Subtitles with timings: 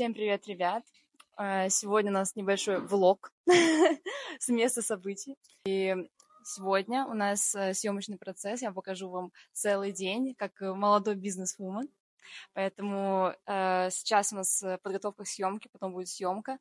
[0.00, 0.82] Всем привет, ребят!
[1.38, 3.34] Э, Сегодня у нас небольшой влог
[4.38, 5.36] с места событий.
[5.66, 5.94] И
[6.42, 8.62] сегодня у нас э, съемочный процесс.
[8.62, 11.90] Я покажу вам целый день, как молодой бизнес-вумен.
[12.54, 16.56] Поэтому э, сейчас у нас подготовка к съемке, потом будет съемка,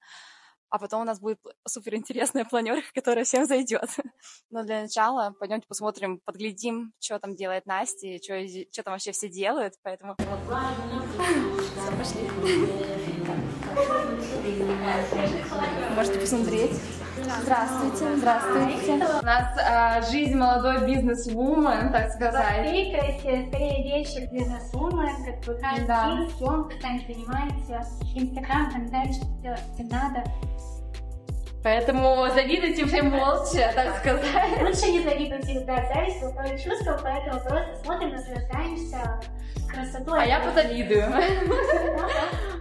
[0.70, 3.90] а потом у нас будет суперинтересная планерка, которая всем зайдет.
[4.50, 9.30] Но для начала пойдемте посмотрим, подглядим, что там делает Настя, что, что там вообще все
[9.30, 9.76] делают.
[9.82, 13.09] Поэтому все, пошли.
[15.96, 16.80] Можете посмотреть.
[17.44, 18.94] Здравствуйте, здравствуйте.
[19.22, 22.66] У нас а, жизнь молодой бизнес-вумен, так сказать.
[22.66, 26.06] Запикайте, скорее вещи бизнес-вумен, как бы каждый Да.
[26.16, 30.24] день съемка, сами понимаете, Инстаграм, там дальше делать надо.
[31.64, 34.26] Поэтому завидуйте все молча, так сказать.
[34.62, 39.20] Лучше не завидовать всегда, зависть плохое чувство, поэтому просто смотрим, наслаждаемся
[39.70, 40.24] красотой.
[40.24, 41.06] А я позавидую.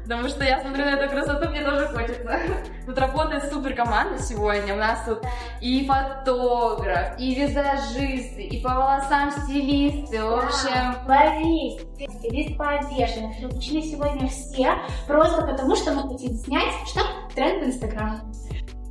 [0.03, 2.41] Потому что я смотрю на эту красоту, мне тоже хочется.
[2.87, 4.75] Тут работает супер команда сегодня.
[4.75, 5.23] У нас тут
[5.61, 10.25] и фотограф, и визажисты, и по волосам стилисты.
[10.25, 11.83] В общем, Ловись,
[12.19, 13.21] стилист по одежде.
[13.21, 14.75] Мы Включили сегодня все,
[15.07, 17.03] просто потому что мы хотим снять, что?
[17.35, 18.33] Тренд в Инстаграм.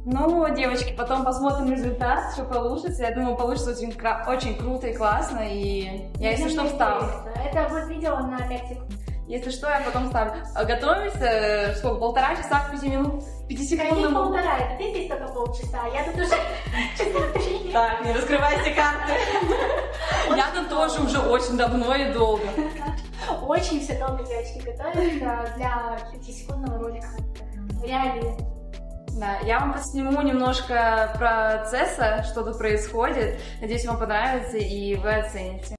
[0.10, 3.04] Ну, девочки, потом посмотрим результат, что получится.
[3.04, 3.94] Я думаю, получится очень,
[4.28, 5.42] очень круто и классно.
[5.44, 7.10] И я, если что, вставлю.
[7.36, 8.94] Это будет видео на 5 секунд.
[9.28, 10.42] Если что, я потом ставлю.
[10.56, 13.16] А Готовимся, э, сколько, полтора часа к пяти минут?
[13.16, 14.16] Конечно, Пятисекундному.
[14.16, 16.30] полтора, это ты здесь только полчаса, а я тут уже
[16.98, 17.72] часа три.
[17.74, 19.14] Так, не раскрывайте карты.
[20.38, 22.44] Я тут тоже уже очень давно и долго.
[23.42, 27.08] Очень все долго девочки готовятся для 5-секундного ролика.
[27.84, 28.57] Реалии.
[29.18, 33.40] Да, я вам посниму немножко процесса, что тут происходит.
[33.60, 35.76] Надеюсь, вам понравится и вы оцените.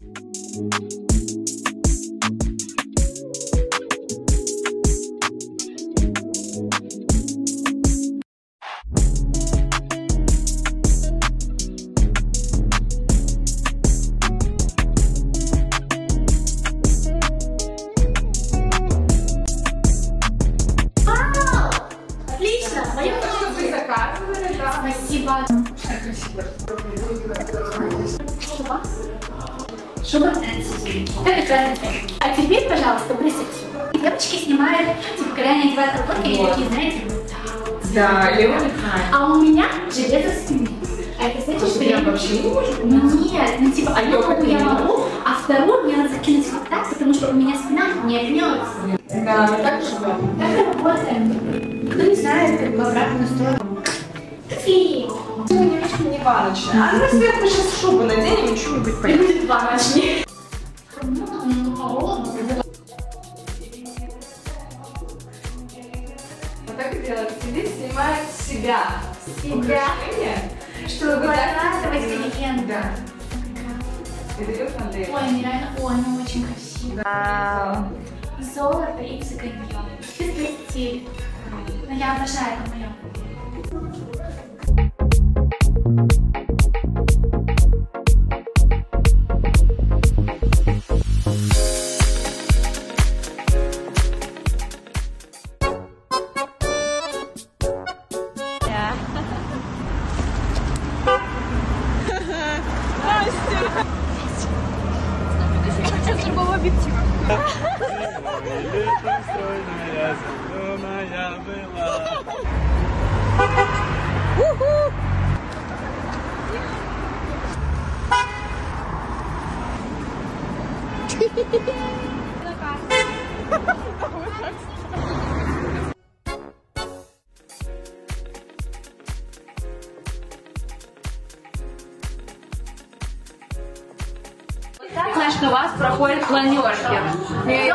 [135.15, 136.98] Значит, у вас проходят планерки.
[137.44, 137.72] Бы,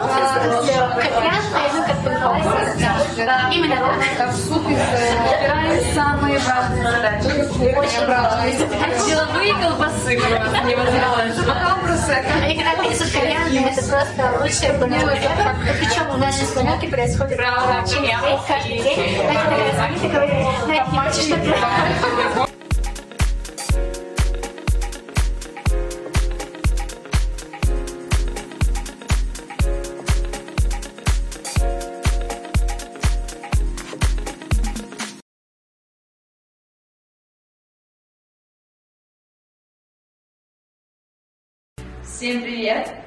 [3.23, 3.78] называется, именно.
[4.17, 7.78] Как суп из разбираем самые важные задачи.
[7.78, 8.43] Очень правда.
[9.05, 11.37] Деловые колбасы вас не возникает.
[11.46, 12.46] Бокал просека.
[12.47, 15.55] И когда принесут кальян, это просто лучшая планерка.
[15.79, 17.40] Причем у нас сейчас планерки происходят
[18.47, 19.23] каждый день.
[19.23, 20.34] Настя такая звонит и говорит,
[20.67, 20.85] Надя,
[21.23, 22.53] не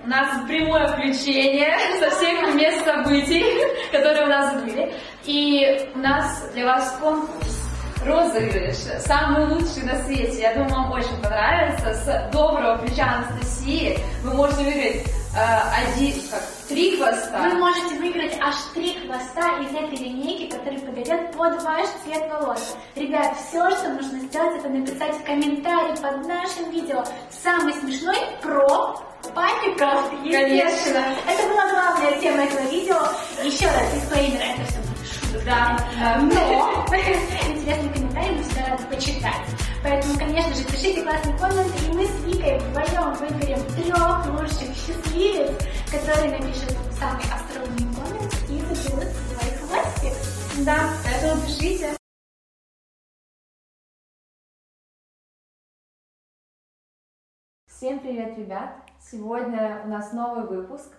[0.07, 3.45] У нас прямое включение со всех мест событий,
[3.91, 4.95] которые у нас были.
[5.25, 7.61] И у нас для вас конкурс
[8.05, 10.43] розыгрыш, самый лучший на свете.
[10.43, 11.93] Я думаю, вам очень понравится.
[11.93, 15.41] С доброго плеча Анастасии вы можете выиграть э,
[15.75, 17.43] один, как, три хвоста.
[17.43, 22.77] Вы можете выиграть аж три хвоста из этой линейки, которые подойдет под ваш цвет волос.
[22.95, 28.97] Ребят, все, что нужно сделать, это написать в комментарии под нашим видео самый смешной про
[29.35, 31.05] папиков, естественно.
[31.29, 32.99] Это была главная тема этого видео.
[33.43, 34.87] Еще раз, дисклеймер, это все
[35.31, 35.45] шутка.
[35.45, 39.66] Да, Но интересные комментарии мы всегда рады почитать.
[39.89, 45.55] Поэтому, конечно же, пишите классные комменты, и мы с Викой вдвоем выберем трех лучших счастливец,
[45.93, 50.65] которые напишут самый остроумный коммент и заберут свой хвостик.
[50.67, 51.97] да, поэтому пишите.
[57.69, 58.83] Всем привет, ребят!
[59.01, 60.93] Сегодня у нас новый выпуск.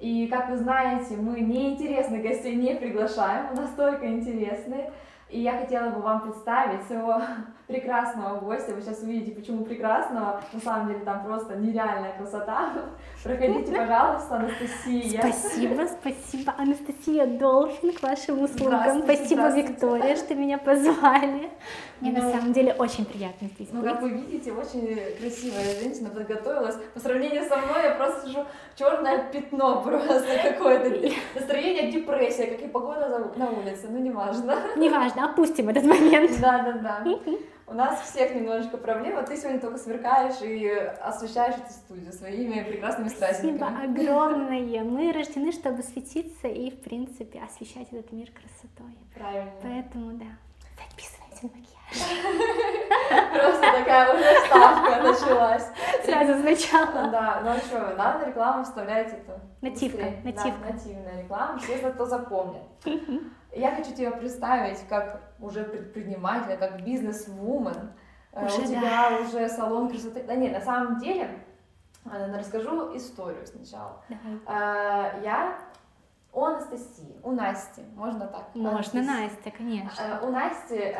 [0.00, 4.92] И, как вы знаете, мы неинтересных гостей не приглашаем, у нас только интересные.
[5.30, 7.22] И я хотела бы вам представить своего
[7.68, 8.72] прекрасного гостя.
[8.74, 10.40] Вы сейчас увидите, почему прекрасного.
[10.52, 12.72] На самом деле там просто нереальная красота.
[13.22, 15.20] Проходите, пожалуйста, Анастасия.
[15.20, 19.02] Спасибо, спасибо, Анастасия Долфин, к вашим услугам.
[19.02, 19.48] Спасибо.
[19.50, 21.50] Виктория, что меня позвали.
[22.00, 23.90] Мне на Ну, самом деле очень приятно здесь Ну, быть.
[23.90, 26.76] как вы видите, очень красивая женщина подготовилась.
[26.94, 28.44] По сравнению со мной я просто сижу
[28.76, 30.90] черное пятно просто какое-то.
[31.34, 34.54] Настроение депрессия, как и погода на улице, ну неважно.
[34.76, 36.30] Неважно, опустим этот момент.
[36.40, 36.72] Да, да,
[37.04, 37.04] да.
[37.70, 40.66] У нас всех немножечко проблем, а ты сегодня только сверкаешь и
[41.02, 44.02] освещаешь эту студию своими прекрасными Спасибо страстниками.
[44.02, 44.84] огромное.
[44.84, 48.96] Мы рождены, чтобы светиться и, в принципе, освещать этот мир красотой.
[49.14, 49.52] Правильно.
[49.62, 50.24] Поэтому, да,
[50.78, 51.98] записывайте на макияж.
[53.38, 55.66] Просто такая уже ставка началась.
[56.06, 57.10] Сразу сначала.
[57.10, 59.42] Да, ну а что, надо рекламу вставлять это.
[59.60, 60.72] Нативка, нативка.
[60.72, 62.62] Нативная реклама, все зато запомнят.
[63.52, 67.92] Я хочу тебя представить как уже предпринимателя, как бизнес-вумен.
[68.32, 70.22] Э, Уже У тебя уже салон красоты.
[70.24, 71.30] Да нет, на самом деле,
[72.04, 74.02] э, расскажу историю сначала.
[74.08, 74.38] Давай.
[75.16, 75.58] Э, Я
[76.32, 78.54] у Анастасии, у Насти, можно так?
[78.54, 79.02] Можно, Анастасия.
[79.02, 80.20] Настя, конечно.
[80.22, 80.94] У Насти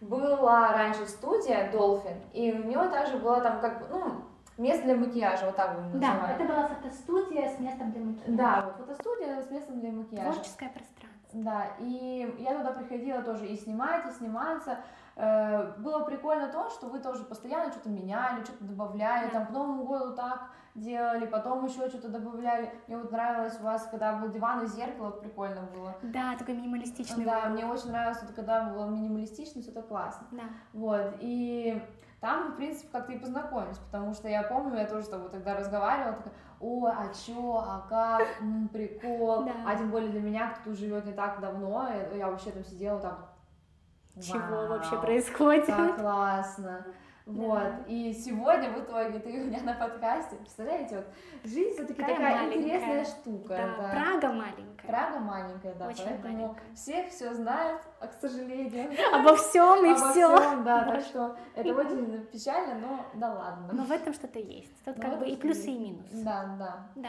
[0.00, 4.22] была раньше студия Dolphin, и у нее также было там как бы, ну,
[4.58, 6.36] место для макияжа, вот так будем Да, называть.
[6.40, 8.32] это была фотостудия с местом для макияжа.
[8.36, 10.32] Да, вот фотостудия с местом для макияжа.
[10.32, 11.08] Творческое пространство.
[11.36, 14.78] Да, и я туда приходила тоже и снимать, и сниматься.
[15.16, 19.30] Э, Было прикольно то, что вы тоже постоянно что-то меняли, что-то добавляли, Да.
[19.32, 22.72] там к Новому году так делали, потом еще что-то добавляли.
[22.86, 25.94] Мне вот нравилось у вас, когда был диван и зеркало, прикольно было.
[26.02, 27.24] Да, такой минималистичный.
[27.26, 27.50] Да, угол.
[27.50, 30.26] мне очень нравилось, вот когда было минималистично, все это классно.
[30.32, 30.42] Да.
[30.72, 31.82] Вот, и
[32.26, 35.54] там, в принципе, как-то и познакомились, потому что я помню, я тоже с тобой тогда
[35.56, 39.52] разговаривала, такая, ой, а чё, а как, М, прикол, Да.
[39.64, 42.64] а тем более для меня, кто тут живет не так давно, я, я вообще там
[42.64, 43.28] сидела так,
[44.20, 45.66] Чего «Вау, вообще происходит?
[45.66, 46.84] как классно.
[47.26, 51.06] Вот, и сегодня в итоге ты у меня на подкасте, представляете, вот
[51.42, 52.58] жизнь все-таки Такая такая, маленькая.
[52.62, 53.48] интересная штука.
[53.48, 53.90] Да, да.
[53.90, 54.86] Прага маленькая.
[54.86, 56.74] Прага маленькая, да, Очень поэтому маленькая.
[56.76, 58.92] всех все знают, а, к сожалению.
[59.12, 60.36] Обо всем и Обо все.
[60.36, 63.70] всем, да, так что это очень печально, но да ладно.
[63.72, 64.84] Но в этом что-то есть.
[64.84, 66.22] Тут Ну, как бы и плюсы, и минусы.
[66.24, 66.86] Да, да.
[66.94, 67.08] Да.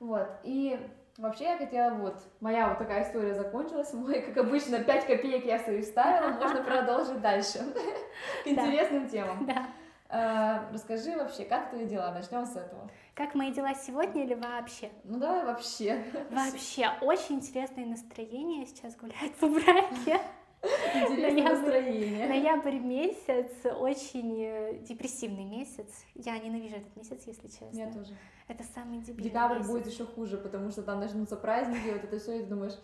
[0.00, 0.78] Вот, и
[1.18, 5.58] вообще я хотела вот, моя вот такая история закончилась, мой, как обычно, 5 копеек я
[5.58, 7.58] свои вставила, можно продолжить дальше
[8.44, 9.46] к интересным темам.
[9.46, 9.66] Да.
[10.08, 12.12] Э, Расскажи вообще, как твои дела?
[12.12, 12.88] Начнем с этого.
[13.14, 14.90] Как мои дела сегодня или вообще?
[15.04, 16.04] Ну давай вообще.
[16.30, 20.20] Вообще, очень интересное настроение сейчас гуляет по Праге.
[20.94, 22.26] Интересное настроение.
[22.28, 25.86] Ноябрь месяц, очень э, депрессивный месяц.
[26.14, 27.76] Я ненавижу этот месяц, если честно.
[27.76, 28.14] Я тоже.
[28.48, 29.70] Это самый дебильный Декабрь месяц.
[29.70, 32.74] будет еще хуже, потому что там начнутся праздники, вот это все, и ты думаешь,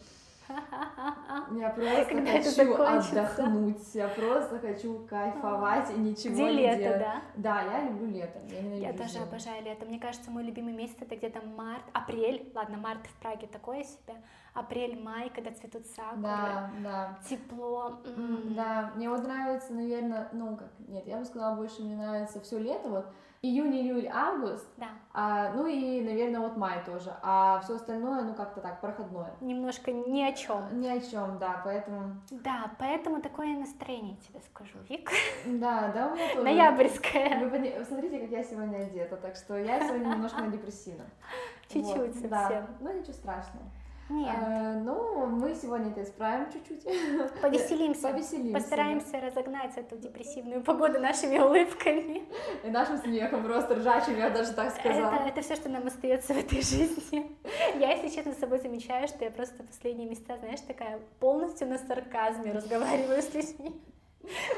[1.52, 6.98] я просто Когда хочу отдохнуть, я просто хочу кайфовать и ничего Где не лето, делать.
[6.98, 7.22] да?
[7.36, 8.38] Да, я люблю лето.
[8.48, 9.24] Я, Я тоже зиму.
[9.26, 9.86] обожаю лето.
[9.86, 12.50] Мне кажется, мой любимый месяц это где-то март, апрель.
[12.54, 14.14] Ладно, март в Праге такое себе.
[14.54, 16.22] Апрель, май, когда цветут сакуры.
[16.22, 17.18] Да, да.
[17.28, 18.00] Тепло.
[18.04, 18.34] м.
[18.48, 22.40] М, Да, мне вот нравится, наверное, ну как, нет, я бы сказала, больше мне нравится
[22.40, 23.06] все лето, вот
[23.44, 24.86] июнь, июль, август, Да.
[25.12, 29.32] а, ну и, наверное, вот май тоже, а все остальное, ну как-то так, проходное.
[29.40, 30.80] Немножко ни о чем.
[30.80, 35.10] Ни о чем, да, поэтому, Да, поэтому такое настроение тебе скажу, Вик.
[35.44, 36.42] да, да, у меня тоже.
[36.44, 37.48] Ноябрьское.
[37.48, 41.06] Вы смотрите, как я сегодня одета, так что я сегодня немножко на депрессивном.
[41.68, 42.42] Чуть-чуть Вот, да.
[42.42, 42.66] совсем.
[42.80, 43.64] Ну ничего страшного.
[44.12, 46.84] Нет, Э, ну, мы сегодня это исправим чуть-чуть.
[47.42, 48.08] повеселимся.
[48.08, 48.52] Повеселимся.
[48.54, 52.22] Постараемся разогнать эту депрессивную погоду нашими улыбками.
[52.62, 52.68] да.
[52.68, 55.14] И нашим смехом просто ржачим, я даже так сказала.
[55.14, 57.36] Это, это все, что нам остается в этой жизни.
[57.78, 61.78] Я, если честно, с собой замечаю, что я просто последние месяца, знаешь, такая полностью на
[61.78, 63.80] сарказме разговариваю с людьми.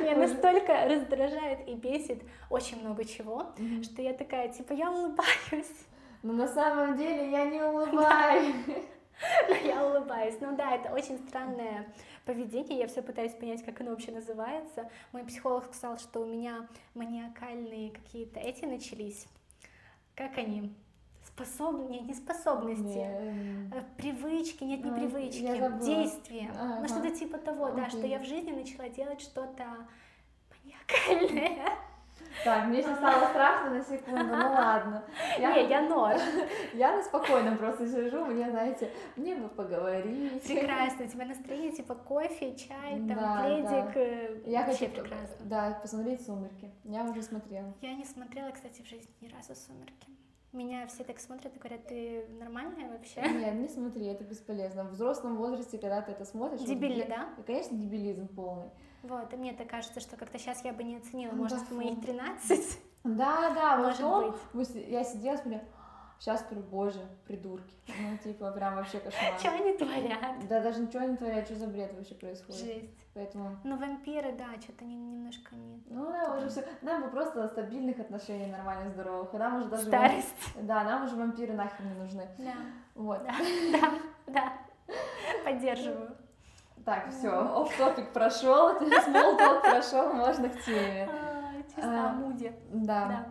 [0.01, 3.47] Меня настолько раздражает и бесит очень много чего,
[3.83, 5.87] что я такая, типа, я улыбаюсь.
[6.23, 8.55] Но на самом деле я не улыбаюсь.
[9.49, 10.37] Но я улыбаюсь.
[10.41, 11.87] Ну да, это очень странное
[12.25, 12.79] поведение.
[12.79, 14.91] Я все пытаюсь понять, как оно вообще называется.
[15.13, 19.27] Мой психолог сказал, что у меня маниакальные какие-то эти начались.
[20.15, 20.73] Как они?
[21.25, 22.83] Способны, нет, не способности.
[22.83, 26.51] Не, Э, Привычки, нет, не А, привычки, действия.
[26.55, 26.79] Ага.
[26.83, 29.65] Ну, что-то типа того, да, что я в жизни начала делать что-то
[30.51, 31.73] маниакальное.
[32.43, 35.05] Так, мне сейчас стало страшно на секунду, ну ладно.
[35.39, 36.19] Не, я норм.
[36.75, 40.43] Я на спокойном просто сижу, мне, знаете, мне бы поговорить.
[40.43, 43.95] Прекрасно, у тебя настроение типа кофе, чай, там, Да, пледик.
[43.95, 44.01] да.
[44.01, 45.37] э, Я Вообще хочу, прекрасно.
[45.45, 46.71] да, посмотреть «Сумерки».
[46.85, 47.73] Я уже смотрела.
[47.81, 50.09] Я не смотрела, кстати, в жизни ни разу «Сумерки».
[50.53, 53.21] Меня все так смотрят и говорят, ты нормальная вообще?
[53.39, 54.85] Нет, не смотри, это бесполезно.
[54.85, 56.61] В взрослом возрасте, когда ты это смотришь...
[56.61, 57.29] вот Дебильно, я- да?
[57.39, 58.71] и, Конечно, дебилизм полный.
[59.05, 61.75] Вот, и мне так кажется, что как-то сейчас я бы не оценила, Ну может, да
[61.75, 62.01] моих фу.
[62.03, 62.79] 13.
[63.05, 64.41] Да, да, Может потом быть.
[64.55, 65.63] мы я сидела, смотрела,
[66.19, 67.75] сейчас говорю, боже, придурки.
[67.87, 69.35] Ну, типа, прям вообще кошмар.
[69.39, 70.49] Что они творят?
[70.49, 72.63] Да, даже ничего не творят, что за бред вообще происходит.
[72.65, 73.07] Жесть.
[73.13, 75.83] Поэтому, Ну, вампиры, да, что-то они немножко не...
[75.91, 76.65] ну да, уже все.
[76.81, 79.35] Нам бы просто стабильных отношений, нормальных, здоровых.
[79.35, 79.85] И нам уже даже...
[79.87, 80.55] Старость.
[80.63, 82.27] Да, нам уже вампиры нахер не нужны.
[82.39, 82.55] Да,
[82.95, 83.23] Вот.
[83.23, 83.35] да,
[83.73, 83.93] да,
[84.33, 84.53] да.
[85.45, 86.17] Поддерживаю.
[86.85, 91.09] Так, все, оф топик прошел, small talk прошел, можно к теме.
[91.75, 92.55] Чисто о муде.
[92.71, 93.27] Да.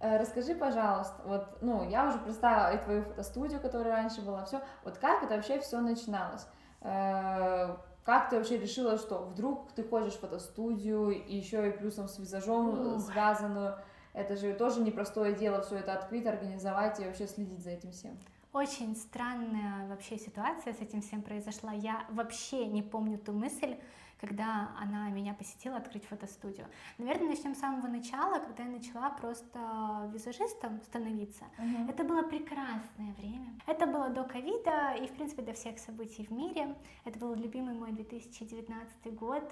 [0.00, 4.60] Э, Расскажи, пожалуйста, вот, ну, я уже представила и твою фотостудию, которая раньше была, все.
[4.84, 6.46] Вот как это вообще все начиналось?
[6.80, 12.08] Э, Как ты вообще решила, что вдруг ты хочешь в фотостудию, и еще и плюсом
[12.08, 13.00] с визажом Ух.
[13.02, 13.76] связанную?
[14.14, 18.18] Это же тоже непростое дело все это открыть, организовать и вообще следить за этим всем.
[18.52, 21.72] Очень странная вообще ситуация с этим всем произошла.
[21.72, 23.76] Я вообще не помню ту мысль,
[24.20, 26.66] когда она меня посетила открыть фотостудию.
[26.96, 31.44] Наверное, начнем с самого начала, когда я начала просто визажистом становиться.
[31.88, 33.52] Это было прекрасное время.
[33.66, 36.74] Это было до ковида и, в принципе, до всех событий в мире.
[37.04, 39.44] Это был любимый мой 2019 год.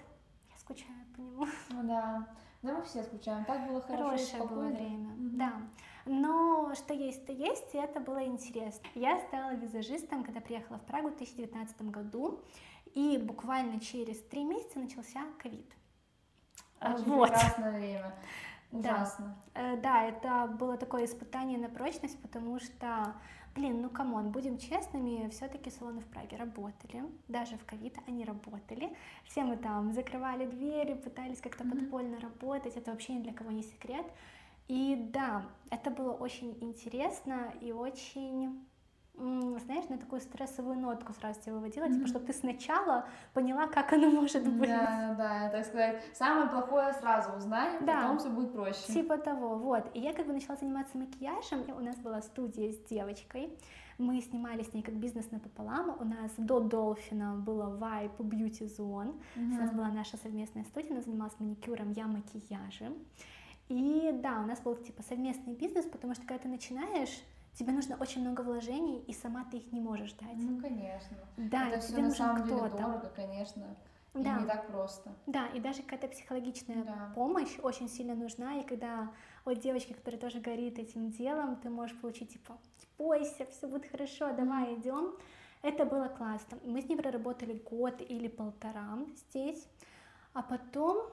[0.50, 1.46] Я скучаю по нему.
[1.70, 2.26] Ну да,
[2.62, 4.74] да мы все скучаем, так было хорошо и Хорошее было спокойно.
[4.74, 5.38] время, Мгм.
[5.38, 5.52] да.
[6.06, 8.86] Но что есть, то есть, и это было интересно.
[8.94, 12.40] Я стала визажистом, когда приехала в Прагу в 2019 году,
[12.94, 15.66] и буквально через три месяца начался ковид.
[16.80, 17.30] Вот.
[17.30, 18.14] прекрасное время.
[18.72, 18.94] Да.
[18.94, 19.36] Ужасно.
[19.54, 23.14] Э, Да, это было такое испытание на прочность, потому что,
[23.54, 28.24] блин, ну come on, будем честными, все-таки салоны в Праге работали, даже в ковид они
[28.24, 28.94] работали.
[29.24, 31.78] Все мы там закрывали двери, пытались как-то Мгм.
[31.78, 34.04] подпольно работать, это вообще ни для кого не секрет.
[34.68, 38.60] И да, это было очень интересно и очень
[39.18, 42.06] знаешь, на такую стрессовую нотку сразу тебя выводила, типа, Мгм.
[42.06, 44.68] чтобы ты сначала поняла, как оно может быть.
[44.68, 48.02] Да, да, так сказать, самое плохое сразу узнаем, Да.
[48.02, 48.92] потом все будет проще.
[48.92, 49.90] Типа того, вот.
[49.94, 53.56] И я как бы начала заниматься макияжем, и у нас была студия с девочкой.
[53.96, 55.96] Мы снимали с ней как бизнес напополам.
[55.98, 59.18] У нас до Долфина было Vibe Beauty Zone.
[59.34, 62.94] У нас была наша совместная студия, она занималась маникюром, я макияжем.
[63.68, 67.20] И да, у нас был типа совместный бизнес, потому что когда ты начинаешь,
[67.54, 70.36] тебе нужно очень много вложений, и сама ты их не можешь дать.
[70.36, 71.16] Ну, конечно.
[71.36, 73.76] Да, Это и все тебе на нужен самом деле дорого, конечно.
[74.14, 74.38] И Да.
[74.40, 75.14] не так просто.
[75.26, 77.12] Да, и даже какая-то психологичная Да.
[77.14, 79.12] помощь очень сильно нужна, и когда
[79.44, 83.90] от девочки, которая тоже горит этим делом, ты можешь получить типа «Не бойся, все будет
[83.90, 85.14] хорошо, давай идем.
[85.62, 86.58] Это было классно.
[86.64, 89.68] Мы с ней проработали год или полтора здесь,
[90.32, 91.08] а потом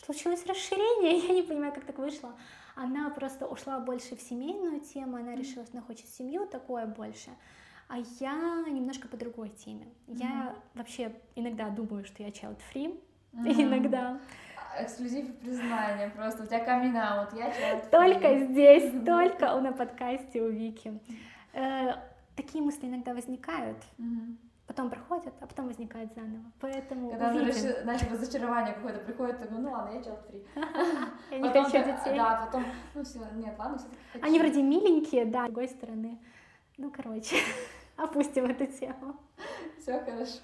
[0.00, 2.34] случилось расширение, я не понимаю, как так вышло.
[2.74, 7.30] Она просто ушла больше в семейную тему, она решила, что она хочет семью, такое больше.
[7.88, 9.86] А я немножко по другой теме.
[10.06, 12.98] Я вообще иногда думаю, что я child free,
[13.32, 13.50] Мгм.
[13.50, 14.18] иногда.
[14.56, 16.44] А, Эксклюзив и признание просто.
[16.44, 17.90] У тебя камин вот я child free.
[17.90, 20.98] Только здесь, только на подкасте у Вики.
[21.52, 21.96] Э,
[22.34, 24.38] Такие мысли иногда возникают, Мгм.
[24.72, 26.44] Потом проходят, а потом возникают заново.
[26.60, 27.82] Поэтому Когда увидим.
[27.82, 30.46] знаешь, разочарование какое-то приходит, ты говорю, ну ладно, я child free.
[31.30, 32.16] Я не хочу детей.
[32.16, 32.64] Да, потом,
[32.94, 33.78] ну все, нет, ладно,
[34.12, 34.24] хочу.
[34.26, 36.18] Они вроде миленькие, да, с другой стороны.
[36.78, 37.36] Ну, короче,
[37.96, 39.16] опустим эту тему.
[39.78, 40.38] Все хорошо.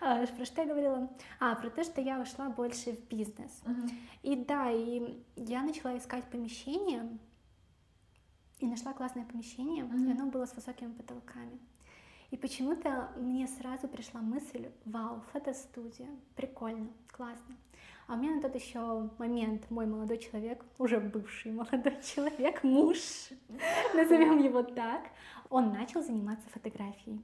[0.00, 1.08] А, Про что я говорила?
[1.40, 3.62] А, про то, что я вошла больше в бизнес.
[4.22, 7.18] И да, и я начала искать помещение,
[8.58, 11.58] и нашла классное помещение, и оно было с высокими потолками.
[12.30, 17.56] И почему-то мне сразу пришла мысль, вау, фотостудия, прикольно, классно.
[18.08, 22.98] А у меня на тот еще момент мой молодой человек, уже бывший молодой человек, муж,
[23.94, 25.02] назовем его так,
[25.50, 27.20] он начал заниматься фотографией.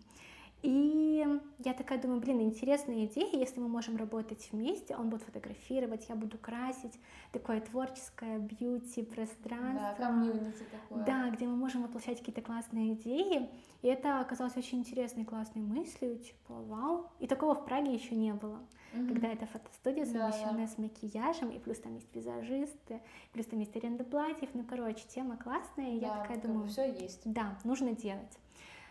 [0.63, 1.27] И
[1.59, 6.15] я такая думаю, блин, интересная идея, если мы можем работать вместе, он будет фотографировать, я
[6.15, 6.99] буду красить,
[7.33, 9.95] такое творческое бьюти пространство.
[9.99, 11.05] Да, комьюнити такое.
[11.05, 13.51] Да, где мы можем воплощать какие-то классные идеи.
[13.83, 17.11] И это оказалось очень интересной, классной мыслью, типа, вау.
[17.19, 18.61] И такого в Праге еще не было.
[18.93, 19.09] Мгм.
[19.09, 23.01] Когда это фотостудия, Да, совмещенная с макияжем, и плюс там есть визажисты,
[23.33, 24.51] плюс там есть аренда платьев.
[24.55, 27.23] Ну, короче, тема классная, и я Да, такая как бы думаю, все есть.
[27.25, 28.39] да, нужно делать.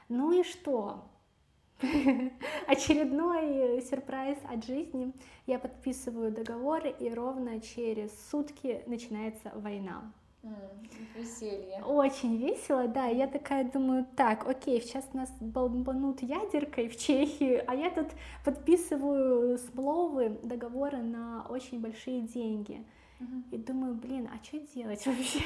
[0.10, 1.06] Ну и что?
[2.68, 5.14] Очередной э, сюрприз от жизни.
[5.48, 10.12] Я подписываю договоры, и ровно через сутки начинается война.
[11.16, 11.84] Веселье.
[11.84, 13.06] Очень весело, да.
[13.06, 18.08] Я такая думаю, так, окей, сейчас нас долбанут ядеркой в Чехии, а я тут
[18.44, 22.84] подписываю спловы, договоры на очень большие деньги.
[23.20, 23.46] Мгм.
[23.52, 25.42] И думаю, блин, а что делать вообще?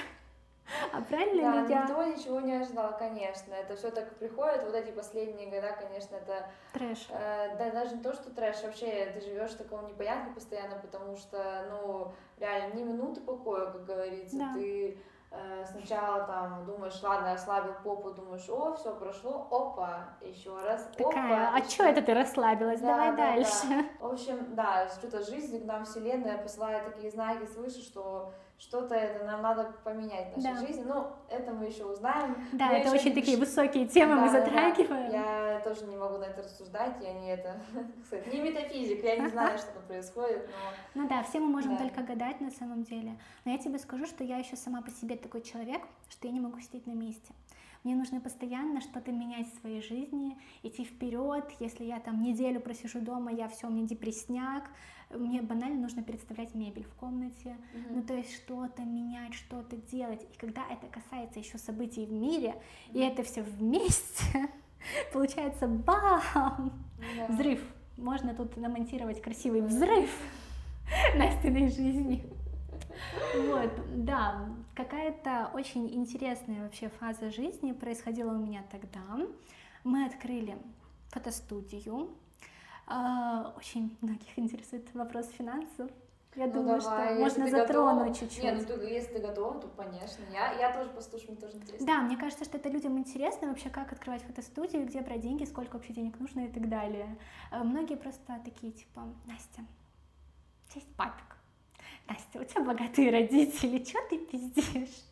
[0.92, 3.54] А правильно Да, ли я никто ничего не ожидал, конечно.
[3.54, 4.64] Это все так приходит.
[4.64, 7.08] Вот эти последние года, конечно, это трэш?
[7.10, 11.16] Э, Да, даже не то, что трэш, вообще ты живешь в таком непонятке постоянно, потому
[11.18, 14.38] что, ну, реально, ни минуты покоя, как говорится.
[14.38, 14.54] Да.
[14.56, 14.98] Ты
[15.32, 21.50] э, сначала там думаешь, ладно, ослабил попу, думаешь, о, все прошло, опа, еще раз, Такая,
[21.50, 21.58] опа.
[21.58, 22.82] а что это ты расслабилась?
[22.82, 23.68] Да, Давай да, дальше.
[23.70, 24.08] да.
[24.08, 29.26] В общем, да, что-то жизнь, к нам вселенная посылает такие знаки свыше, что что-то это
[29.26, 30.68] нам надо поменять в нашей Да.
[30.68, 30.84] жизни.
[30.88, 32.36] Ну, это мы еще узнаем.
[32.54, 34.46] Да, Мы это очень не такие высокие темы мы Да, да, да.
[34.46, 35.12] затрагиваем.
[35.12, 37.60] Я тоже не могу на это рассуждать, я не это,
[38.06, 40.50] сказать, не метафизик, я не знаю, что там происходит,
[40.96, 41.84] но Ну да, все мы можем Да.
[41.84, 43.18] только гадать на самом деле.
[43.44, 46.40] Но я тебе скажу, что я еще сама по себе такой человек, что я не
[46.40, 47.34] могу сидеть на месте.
[47.84, 51.46] Мне нужно постоянно что-то менять в своей жизни, идти вперед.
[51.60, 54.64] Если я там неделю просижу дома, я все, меня депресняк.
[55.10, 57.58] Мне банально нужно представлять мебель в комнате.
[57.90, 60.24] Ну, то есть что-то менять, что-то делать.
[60.34, 62.56] И когда это касается еще событий в мире,
[62.92, 64.50] и это все вместе,
[65.14, 66.74] получается бам!
[67.18, 67.28] да.
[67.28, 67.62] Взрыв.
[67.98, 70.10] Можно тут намонтировать красивый взрыв
[71.16, 72.26] Настиной жизни.
[73.36, 79.02] Вот, да, какая-то очень интересная вообще фаза жизни происходила у меня тогда.
[79.84, 80.58] Мы открыли
[81.10, 82.10] фотостудию.
[82.88, 85.90] А, Очень многих интересует вопрос финансов.
[86.36, 88.14] Я Ну, думаю, давай, что можно затронуть готова.
[88.14, 88.44] чуть-чуть.
[88.44, 90.22] Не, ну ты, если ты готова, то, конечно.
[90.34, 91.88] Я, я тоже послушаю, мне тоже интересно.
[91.88, 95.76] Да, мне кажется, что это людям интересно вообще, как открывать фотостудию, где брать деньги, сколько
[95.78, 97.18] вообще денег нужно и так далее.
[97.52, 101.38] Э, Многие просто такие, типа, Настя, у тебя есть папик.
[102.10, 105.06] Настя, у тебя богатые родители, что ты пиздишь?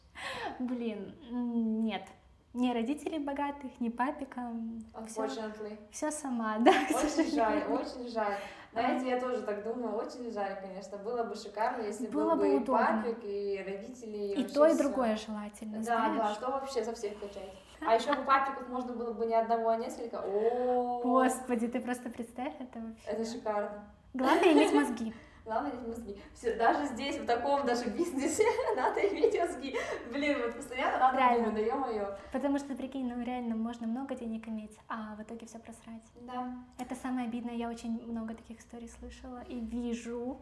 [0.59, 2.05] Блин, нет.
[2.54, 4.52] Ни родителей богатых, ни папика.
[5.08, 5.78] Все, Unfortunately.
[5.92, 8.36] все сама, да, Очень жаль, очень жаль.
[8.74, 10.98] Знаете, я тоже так думаю, очень жаль, конечно.
[11.00, 13.04] Было бы шикарно, если Было был бы и удобно.
[13.04, 14.78] папик, и родители, и, И то, и всё.
[14.84, 16.18] другое желательно, Да, знаешь?
[16.18, 17.54] да, что вообще со всех качать.
[17.86, 20.22] А еще бы папиков можно было бы не одного, а несколько.
[20.24, 23.06] О, Господи, ты просто представь это вообще.
[23.08, 23.84] это шикарно.
[24.13, 25.13] Главное иметь мозги.
[25.45, 26.17] Главное иметь мозги.
[26.34, 28.43] Все, даже здесь, в таком даже бизнесе,
[28.77, 29.75] надо иметь мозги.
[30.12, 31.45] Блин, вот постоянно надо Реально.
[31.47, 32.17] думать, да ё-моё.
[32.32, 36.01] Потому что, прикинь, ну реально можно много денег иметь, а в итоге все просрать.
[36.21, 36.56] Да.
[36.79, 37.56] Это самое обидное.
[37.56, 40.39] Я очень много таких историй слышала и вижу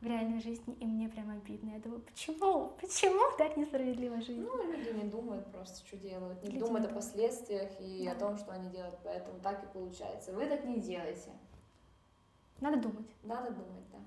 [0.00, 1.70] в реальной жизни, и мне прям обидно.
[1.70, 2.72] Я думаю, почему?
[2.80, 4.40] Почему так несправедлива жизнь?
[4.42, 6.42] Ну, люди не думают просто, что делают.
[6.42, 8.12] Не Люди думают не о последствиях и Да.
[8.12, 8.98] о том, что они делают.
[9.04, 10.32] Поэтому так и получается.
[10.32, 11.30] Вы так не делайте.
[12.60, 13.06] Надо думать.
[13.22, 13.98] Надо думать, да.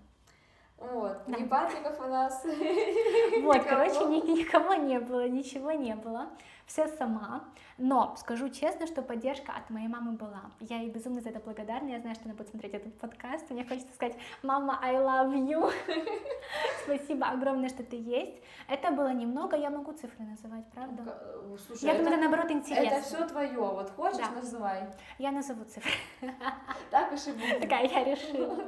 [0.91, 1.17] Вот.
[1.27, 1.37] Да.
[1.37, 2.45] Ни папиков у нас.
[3.43, 6.29] Вот, короче, ни- никого не было, ничего не было.
[6.65, 7.43] Все сама.
[7.77, 10.43] Но скажу честно, что поддержка от моей мамы была.
[10.61, 11.89] Я ей безумно за это благодарна.
[11.89, 13.49] Я знаю, что она будет смотреть этот подкаст.
[13.49, 15.71] Мне хочется сказать, мама, I love you.
[16.85, 18.41] Спасибо огромное, что ты есть.
[18.69, 21.03] Это было немного, я могу цифры называть, правда?
[21.03, 22.95] К- Слушай, Я думаю, это это, наоборот интересно.
[22.95, 23.59] это все твое.
[23.59, 24.31] Вот хочешь, Да.
[24.31, 24.83] называй.
[25.17, 25.91] Я назову цифры.
[26.91, 27.59] Так уж и будет.
[27.61, 28.63] Такая я решила.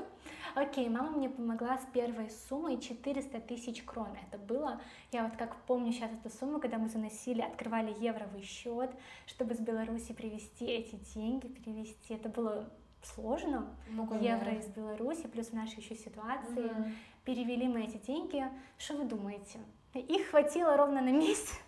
[0.56, 4.08] Окей, мама мне помогла с первой суммой 400 тысяч крон.
[4.28, 4.80] Это было,
[5.12, 8.90] я вот как помню сейчас эту сумму, когда мы заносили, открывали евровый счет,
[9.26, 12.14] чтобы с Беларуси привезти эти деньги, перевести.
[12.14, 12.70] Это было
[13.04, 13.68] сложно.
[13.90, 16.72] Ну, Евро из Беларуси, плюс в нашей еще ситуации.
[16.72, 16.96] Мгм.
[17.26, 18.46] Перевели мы эти деньги.
[18.78, 19.60] Что вы думаете?
[19.94, 21.60] Их хватило ровно на месяц.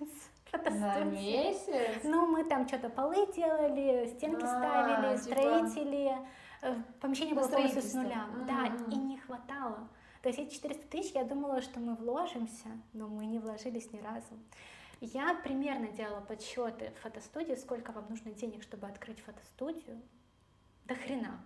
[0.54, 2.04] На месяц?
[2.06, 6.18] Ну, мы там что-то полы делали, стенки А, ставили, типа- строители.
[6.62, 8.28] Э, Помещение было полностью с нуля.
[8.48, 9.88] Да, и не хватало.
[10.22, 14.00] То есть эти 400 тысяч, я думала, что мы вложимся, но мы не вложились ни
[14.00, 14.38] разу.
[15.00, 20.02] Я примерно делала подсчеты в фотостудии, сколько вам нужно денег, чтобы открыть фотостудию.
[20.88, 21.38] До хрена.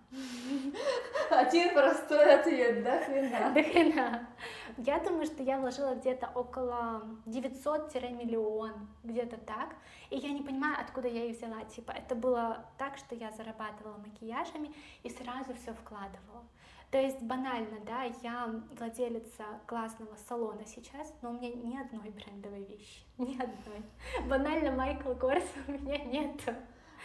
[1.30, 3.50] Один простой ответ, да, хрена.
[3.52, 4.28] До хрена.
[4.76, 9.74] Я думаю, что я вложила где-то около 900-миллион, где-то так.
[10.10, 11.64] И я не понимаю, откуда я их взяла.
[11.64, 16.44] Типа, это было так, что я зарабатывала макияжами и сразу все вкладывала.
[16.92, 22.64] То есть банально, да, я владелица классного салона сейчас, но у меня ни одной брендовой
[22.64, 23.82] вещи, ни одной.
[24.28, 26.54] Банально Майкл Корс у меня нету.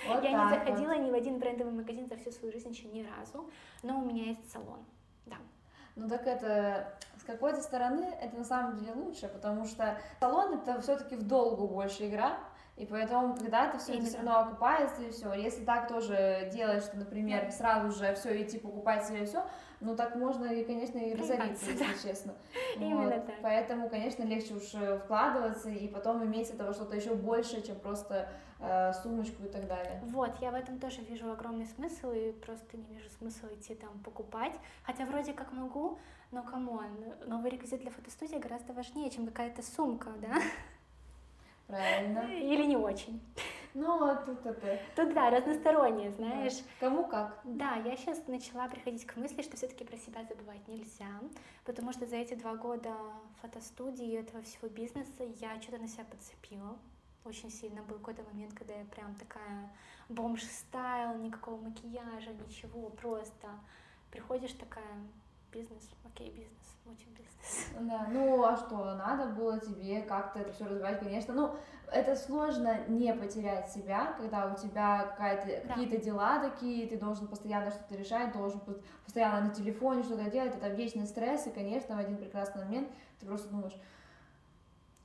[0.08, 1.02] Вот я не заходила вот.
[1.02, 3.50] ни в один брендовый магазин за всю свою жизнь еще ни разу,
[3.84, 4.86] но у меня есть салон.
[5.26, 5.38] Да.
[5.96, 10.80] Ну так это с какой-то стороны это на самом деле лучше, потому что салон это
[10.82, 12.38] все-таки в долгу больше игра,
[12.76, 15.34] и поэтому когда то все это все равно окупается и все.
[15.34, 19.44] Если так тоже делать, что, например, сразу же все идти покупать себе все,
[19.80, 22.34] ну так можно и, конечно, и разориться, если честно.
[22.76, 23.26] Именно Вот.
[23.26, 23.36] так.
[23.42, 28.30] Поэтому, конечно, легче уж э, вкладываться и потом иметь этого что-то еще больше, чем просто
[28.60, 30.02] э, сумочку и так далее.
[30.06, 34.00] Вот, я в этом тоже вижу огромный смысл и просто не вижу смысла идти там
[34.00, 34.54] покупать.
[34.84, 36.00] Хотя вроде как могу,
[36.32, 36.88] но come on,
[37.26, 40.42] новый реквизит для фотостудии гораздо важнее, чем какая-то сумка, да?
[41.68, 42.20] Правильно.
[42.32, 43.22] Или не очень.
[43.78, 44.80] Ну, а тут это...
[44.96, 46.64] Тут да, разностороннее, знаешь.
[46.80, 47.40] Кому как.
[47.44, 51.22] Да, я сейчас начала приходить к мысли, что все-таки про себя забывать нельзя,
[51.64, 52.92] потому что за эти два года
[53.40, 56.76] фотостудии и этого всего бизнеса я что-то на себя подцепила.
[57.24, 59.72] Очень сильно был какой-то момент, когда я прям такая
[60.10, 63.48] бомж-стайл, никакого макияжа, ничего, просто
[64.10, 65.06] приходишь такая,
[65.52, 67.68] бизнес, окей, бизнес, очень бизнес.
[67.80, 71.34] Да, ну а что, надо было тебе как-то это все развивать, конечно.
[71.34, 71.56] Ну,
[71.92, 75.74] это сложно не потерять себя, когда у тебя какая-то, Да.
[75.74, 80.56] какие-то дела такие, ты должен постоянно что-то решать, должен пос- постоянно на телефоне что-то делать,
[80.56, 83.76] это вечный стресс, и, конечно, в один прекрасный момент ты просто думаешь,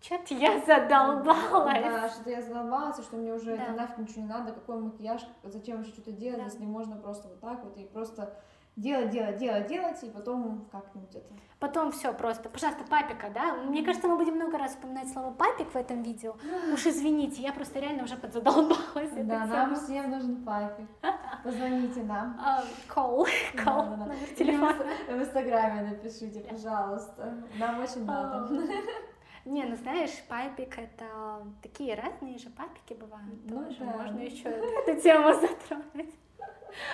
[0.00, 1.80] Что-то я задолбалась.
[1.84, 3.68] да, что-то я задолбалась, и что мне уже Да.
[3.72, 6.44] нафиг ничего не надо, какой макияж, зачем еще что-то делать, Да.
[6.46, 8.34] если можно просто вот так вот и просто
[8.76, 11.26] делать, делать, делать, делать, и потом как-нибудь это.
[11.58, 13.54] Потом все просто, пожалуйста, папика, да?
[13.54, 16.34] Мне кажется, мы будем много раз упоминать слово папик в этом видео.
[16.72, 19.12] Уж извините, я просто реально уже подзадолбалась.
[19.12, 20.86] Да, нам всем нужен папик.
[21.44, 22.36] Позвоните нам.
[22.40, 22.64] А,
[23.96, 24.84] номер Или телефона.
[25.08, 27.34] В инстаграме напишите, пожалуйста.
[27.58, 28.48] Нам очень надо.
[29.44, 33.78] Не, ну знаешь, папик это такие разные же папики бывают Ну тоже.
[33.80, 33.86] да.
[34.02, 36.14] Можно еще эту тему затронуть.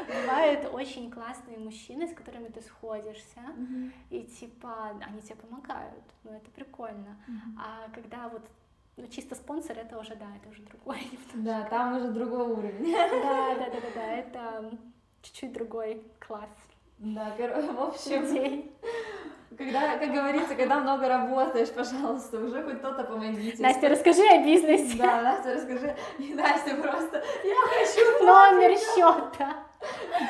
[0.07, 3.41] Бывают очень классные мужчины, с которыми ты сходишься,
[4.11, 7.17] и типа они тебе помогают, ну это прикольно.
[7.59, 8.43] А когда вот
[8.99, 11.01] ну, чисто спонсор, это уже, да, это уже другой.
[11.35, 12.93] Да, там уже другой уровень.
[12.93, 14.71] Да, да, да, да, да, это
[15.23, 16.51] чуть-чуть другой класс
[16.99, 18.73] Да, в общем, людей.
[19.57, 23.63] когда, как говорится, когда много работаешь, пожалуйста, уже хоть кто-то помогите.
[23.63, 24.99] Настя, расскажи о бизнесе.
[24.99, 25.97] Да, Настя, расскажи.
[26.19, 29.68] И Настя просто, я хочу Номер счета.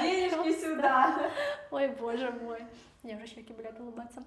[0.01, 1.31] Денежки сюда.
[1.71, 2.65] Ой, боже мой.
[3.03, 4.23] Мне уже щеки болят улыбаться.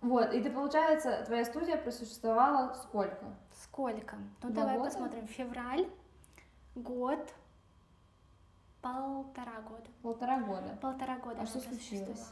[0.00, 3.24] Вот, и ты, получается, твоя студия просуществовала сколько?
[3.62, 4.16] Сколько?
[4.42, 4.90] Ну Два давай года?
[4.90, 5.26] посмотрим.
[5.28, 5.88] Февраль,
[6.74, 7.32] год,
[8.80, 9.86] полтора года.
[10.02, 10.78] Полтора года.
[10.80, 11.38] Полтора года.
[11.42, 12.30] А что случилось?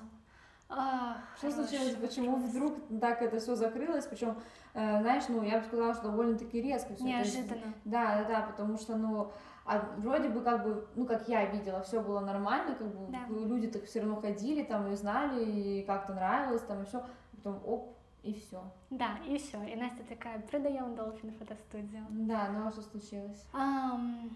[0.72, 1.96] А, Что случилось?
[1.96, 2.50] Почему вопрос.
[2.50, 4.06] вдруг так это все закрылось?
[4.06, 4.36] Причем,
[4.72, 7.04] знаешь, ну, я бы сказала, что довольно-таки резко все.
[7.04, 7.74] Неожиданно.
[7.84, 9.32] Да, да, да, потому что, ну,
[9.64, 13.26] а вроде бы как бы, ну, как я видела, все было нормально, как бы Да.
[13.28, 17.04] люди так все равно ходили там и знали, и как-то нравилось там, и все.
[17.36, 18.62] Потом оп, и все.
[18.90, 19.62] Да, и все.
[19.62, 22.04] И Настя такая, продаем Долфин фотостудию.
[22.10, 23.44] Да, ну а что случилось?
[23.52, 24.30] Ам,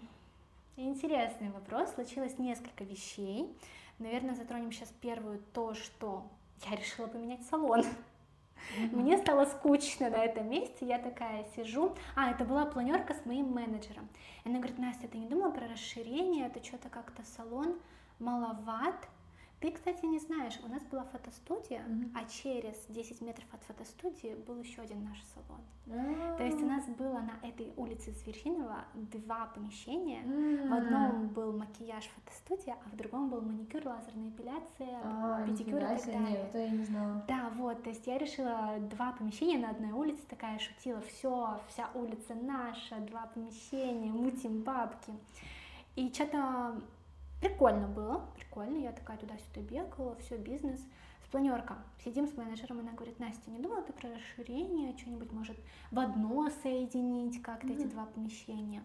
[0.77, 1.91] интересный вопрос.
[1.93, 3.55] Случилось несколько вещей.
[3.99, 6.23] Наверное, затронем сейчас первую то, что
[6.69, 7.83] я решила поменять салон.
[8.91, 11.95] Мне стало скучно на этом месте, я такая сижу.
[12.15, 14.09] А, это была планерка с моим менеджером.
[14.43, 16.47] И она говорит, Настя, ты не думала про расширение?
[16.47, 17.79] Это что-то как-то салон
[18.19, 19.07] маловат.
[19.61, 22.11] Ты, кстати, не знаешь, у нас была фотостудия, Мгм.
[22.13, 25.61] а через 10 метров от фотостудии был еще один наш салон.
[25.87, 30.21] А, То есть у нас было на этой улице Звершинова два помещения.
[30.23, 30.69] м.
[30.69, 35.81] В одном был макияж фотостудия, а в другом был маникюр, лазерная эпиляция, А, педикюр и
[35.81, 36.19] так далее.
[36.31, 37.25] нет, это я не знала.
[37.27, 41.89] Да, вот, то есть я решила два помещения на одной улице, такая шутила, все, вся
[41.95, 45.13] улица наша, два помещения, мутим бабки.
[45.95, 46.75] И что-то
[47.49, 50.79] прикольно было, прикольно, я такая туда-сюда бегала, все, бизнес.
[51.23, 51.77] С планерка.
[52.03, 55.57] Сидим с менеджером, она говорит, Настя, не думала ты про расширение, что-нибудь может
[55.91, 57.89] в одно соединить как-то эти Мгм.
[57.89, 58.83] два помещения?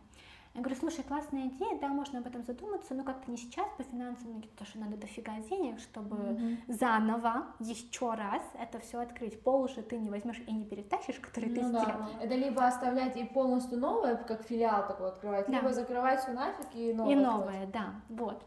[0.55, 3.85] Я говорю, слушай, классная идея, да, можно об этом задуматься, но как-то не сейчас по
[3.85, 9.41] финансам, ну, потому что надо дофига денег, чтобы заново еще раз это все открыть.
[9.45, 11.85] Пол уже ты не возьмешь и не перетащишь, который ты Ну да.
[11.85, 12.05] сделал.
[12.21, 15.53] Это либо оставлять и полностью новое, как филиал такой открывать, Да.
[15.53, 17.13] либо закрывать все нафиг и новое.
[17.13, 18.45] И новое, да, вот.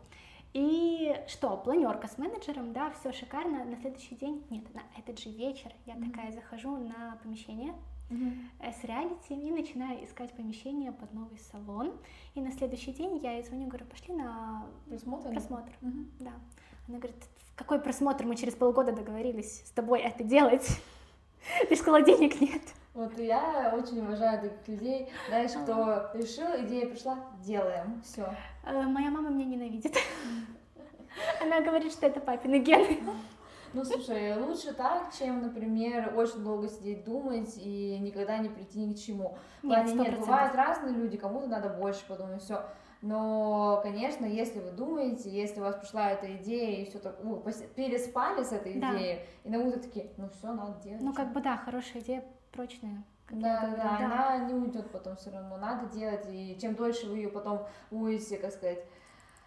[0.52, 3.64] И что, планерка с менеджером, да, все шикарно.
[3.64, 7.74] На следующий день, нет, на этот же вечер я такая захожу на помещение
[8.10, 11.94] Э, с реалити и начинаю искать помещение под новый салон.
[12.36, 15.30] И на следующий день я ей звоню, говорю, пошли на Просмотр?
[15.32, 15.72] просмотр.
[15.82, 16.12] Мгм.
[16.20, 16.32] Да.
[16.88, 17.16] Она говорит,
[17.56, 20.68] какой просмотр мы через полгода договорились с тобой это делать?
[21.70, 22.62] Ты сказала, денег нет.
[22.94, 28.36] Вот я очень уважаю таких людей, знаешь, кто решил, идея пришла, делаем, все.
[28.64, 29.98] Э, Моя мама меня ненавидит.
[31.42, 33.00] Она говорит, что это папины гены.
[33.74, 38.94] Ну, слушай, лучше так, чем, например, очень долго сидеть думать и никогда не прийти ни
[38.94, 39.36] к чему.
[39.64, 42.64] Нет, нет, бывают разные люди, кому-то надо больше подумать, все.
[43.02, 47.44] Но, конечно, если вы думаете, если у вас пришла эта идея и все так, ну,
[47.76, 48.96] переспали с этой Да.
[48.96, 51.02] идеей, и на утро такие, ну все, надо делать.
[51.02, 51.18] Ну, чё».
[51.18, 53.04] как бы да, хорошая идея, прочная.
[53.30, 57.18] Да, говорю, да, она не уйдет потом все равно, надо делать, и чем дольше вы
[57.18, 58.86] ее потом будете, как сказать,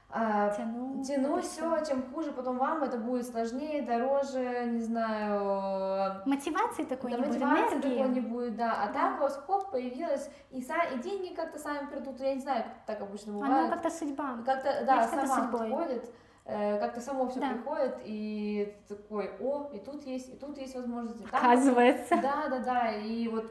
[0.09, 1.03] а, Тяну.
[1.03, 7.19] это все, тем хуже потом вам это будет сложнее, дороже, не знаю, Мотивации такой да,
[7.19, 7.99] не будет, мотивации энергии.
[7.99, 8.73] такой не будет, да.
[8.83, 8.93] А Да.
[8.93, 12.65] так у вас хоп, появилась, и, са- и деньги как-то сами придут, я не знаю,
[12.65, 13.71] как так обычно Оно бывает.
[13.71, 14.39] как-то судьба.
[14.47, 16.11] Как-то, да, сама приходит,
[16.45, 17.49] э, как-то само все Да.
[17.51, 21.23] приходит, и такой, о, и тут есть, и тут есть возможности.
[21.31, 22.17] там Оказывается.
[22.23, 23.51] да, да, да, и вот,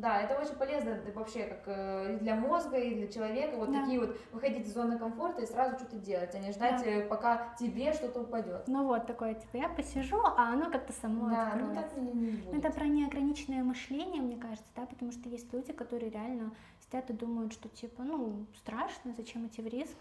[0.00, 3.80] да, это очень полезно вообще как э, и для мозга, и для человека, вот Да.
[3.80, 6.90] такие вот выходить из зоны комфорта и сразу что-то делать, а не ждать, Да.
[6.90, 8.64] э, пока тебе что-то упадет.
[8.66, 11.82] Ну вот такое, типа, я посижу, а оно как-то само Да, ну откроется.
[11.94, 12.54] так не, Ну, будет.
[12.64, 16.52] Это про неограниченное мышление, мне кажется, да, потому что есть люди, которые реально
[16.86, 19.96] сидят и думают, что типа, ну, страшно, зачем идти в риск.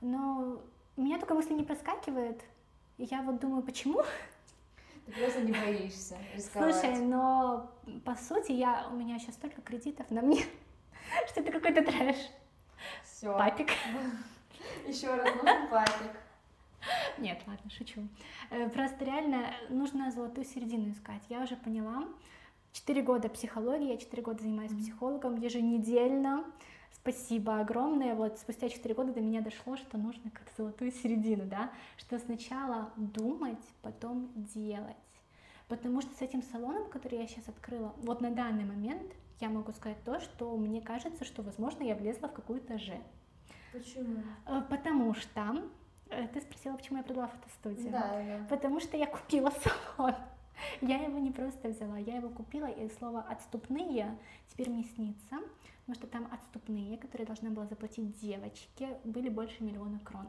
[0.00, 0.60] Но
[0.96, 2.42] у меня только мысли не проскакивает.
[2.98, 4.02] И я вот думаю, почему?
[5.06, 6.74] Ты просто не боишься рисковать.
[6.74, 7.70] Слушай, но
[8.04, 10.44] по сути я, у меня сейчас столько кредитов на мне,
[11.28, 12.16] что это какой-то трэш.
[13.04, 13.32] Все.
[13.32, 13.70] Папик.
[14.86, 16.10] Еще раз нужен папик.
[17.18, 18.06] Нет, ладно, шучу.
[18.50, 21.22] Э, Просто реально нужно золотую середину искать.
[21.28, 22.04] Я уже поняла.
[22.72, 26.44] Четыре года психологии, я четыре года занимаюсь психологом еженедельно.
[27.00, 28.14] Спасибо огромное.
[28.14, 32.90] Вот спустя четыре года до меня дошло, что нужно как-то золотую середину, да, что сначала
[32.96, 34.96] думать, потом делать.
[35.68, 39.72] Потому что с этим салоном, который я сейчас открыла, вот на данный момент я могу
[39.72, 42.98] сказать то, что мне кажется, что, возможно, я влезла в какую-то же.
[43.72, 44.22] Почему?
[44.46, 45.62] Э, Потому что
[46.08, 47.90] э, ты спросила, почему я продала фотостудию.
[47.90, 48.46] Да, да.
[48.48, 49.52] Потому что я купила
[49.96, 50.14] салон.
[50.80, 54.16] Я его не просто взяла, я его купила, и слово «отступные»
[54.48, 55.36] теперь мне снится,
[55.86, 60.26] потому что там отступные, которые должна была заплатить девочке, были больше миллиона крон.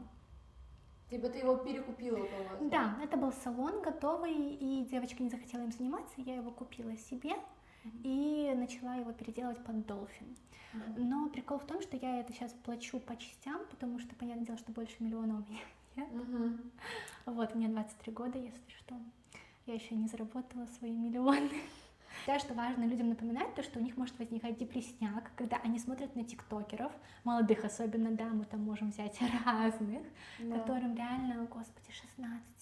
[1.10, 2.68] Типа ты его перекупила у кого-то.
[2.70, 7.32] Да, это был салон готовый, и девочка не захотела им заниматься, я его купила себе
[8.04, 10.36] и начала его переделывать под долфин.
[10.96, 14.58] Но прикол в том, что я это сейчас плачу по частям, потому что, понятное дело,
[14.58, 15.60] что больше миллиона у меня
[15.96, 16.12] нет.
[16.12, 16.70] Мгм.
[17.26, 18.94] Вот, мне 23 года, если что.
[19.66, 21.50] Я еще не заработала свои миллионы.
[22.28, 26.14] Считаю, что важно людям напоминать то, что у них может возникать депрессняк, когда они смотрят
[26.14, 26.92] на тиктокеров,
[27.24, 30.02] молодых особенно, да, мы там можем взять разных,
[30.38, 30.58] Да.
[30.58, 31.88] которым реально, господи,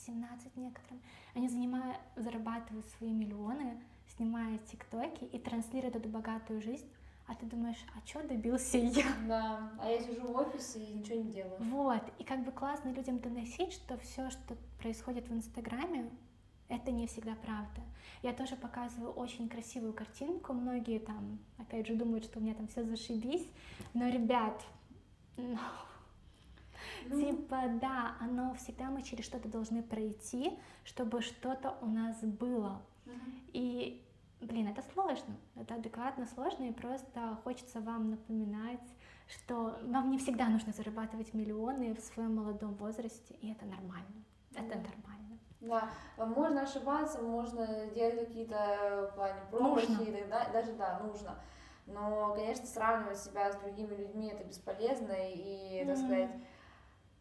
[0.07, 1.01] 16-17 некоторым,
[1.35, 3.83] они занимают, зарабатывают свои миллионы,
[4.17, 6.87] снимая тиктоки и транслируют эту богатую жизнь,
[7.27, 9.05] а ты думаешь, а что добился я?
[9.27, 11.57] Да, а я сижу в офисе и ничего не делаю.
[11.59, 16.09] Вот, и как бы классно людям доносить, что все, что происходит в Инстаграме,
[16.69, 17.81] это не всегда правда.
[18.23, 22.67] Я тоже показываю очень красивую картинку, многие там, опять же, думают, что у меня там
[22.69, 23.47] все зашибись,
[23.95, 24.63] но, ребят,
[25.37, 25.57] ну,
[27.09, 32.83] типа, да, оно всегда мы через что-то должны пройти, чтобы что-то у нас было.
[33.53, 34.03] И,
[34.41, 38.81] блин, это сложно, это адекватно сложно, и просто хочется вам напоминать,
[39.29, 44.25] что вам не всегда нужно зарабатывать миллионы в своем молодом возрасте, и это нормально.
[44.55, 44.77] Это Да.
[44.77, 45.26] нормально.
[45.67, 50.53] Да, можно ошибаться, можно делать какие-то в плане промахи, и так далее.
[50.53, 51.37] даже да, нужно.
[51.87, 56.05] Но, конечно, сравнивать себя с другими людьми это бесполезно и, так Мгм.
[56.05, 56.31] сказать,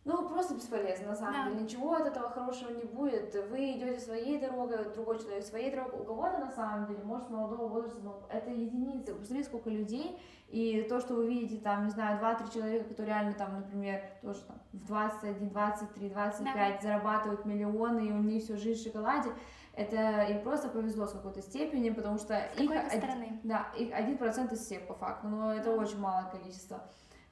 [0.05, 1.49] ну, просто бесполезно, на самом Да.
[1.49, 1.61] деле.
[1.63, 3.33] Ничего от этого хорошего не будет.
[3.49, 6.01] Вы идете своей дорогой, другой человек своей дорогой.
[6.01, 9.13] У кого-то, на самом деле, может, молодого возраста, но это единицы.
[9.15, 10.19] Посмотрите, сколько людей,
[10.55, 14.39] и то, что вы видите, там, не знаю, 2-3 человека, которые реально, там, например, тоже
[14.47, 19.31] там в 21, 23, 25 зарабатывают миллионы, и у них всю жизнь в шоколаде,
[19.73, 23.39] это им просто повезло с какой-то степени, потому что С их, какой-то од- стороны.
[23.43, 25.81] да, их 1% из всех по факту, но это Да.
[25.81, 26.83] очень малое количество.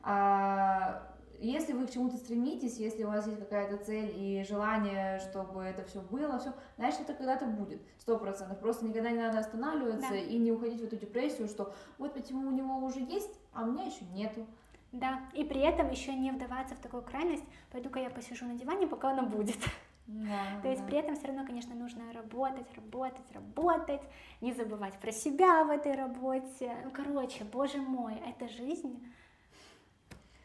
[0.02, 1.02] А
[1.48, 5.84] если вы к чему-то стремитесь, если у вас есть какая-то цель и желание, чтобы это
[5.84, 8.60] все было, все, значит, это когда-то будет, сто процентов.
[8.60, 10.16] Просто никогда не надо останавливаться Да.
[10.18, 13.72] и не уходить в эту депрессию, что вот почему у него уже есть, а у
[13.72, 14.46] меня еще нету.
[14.92, 18.86] Да, и при этом еще не вдаваться в такую крайность, пойду-ка я посижу на диване,
[18.88, 19.58] пока она будет.
[20.06, 20.88] Да, То есть да.
[20.88, 24.02] при этом все равно, конечно, нужно работать, работать, работать,
[24.42, 26.76] не забывать про себя в этой работе.
[26.84, 29.04] Ну, короче, боже мой, это жизнь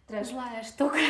[0.08, 0.28] Трэш.
[0.28, 0.98] злая штука.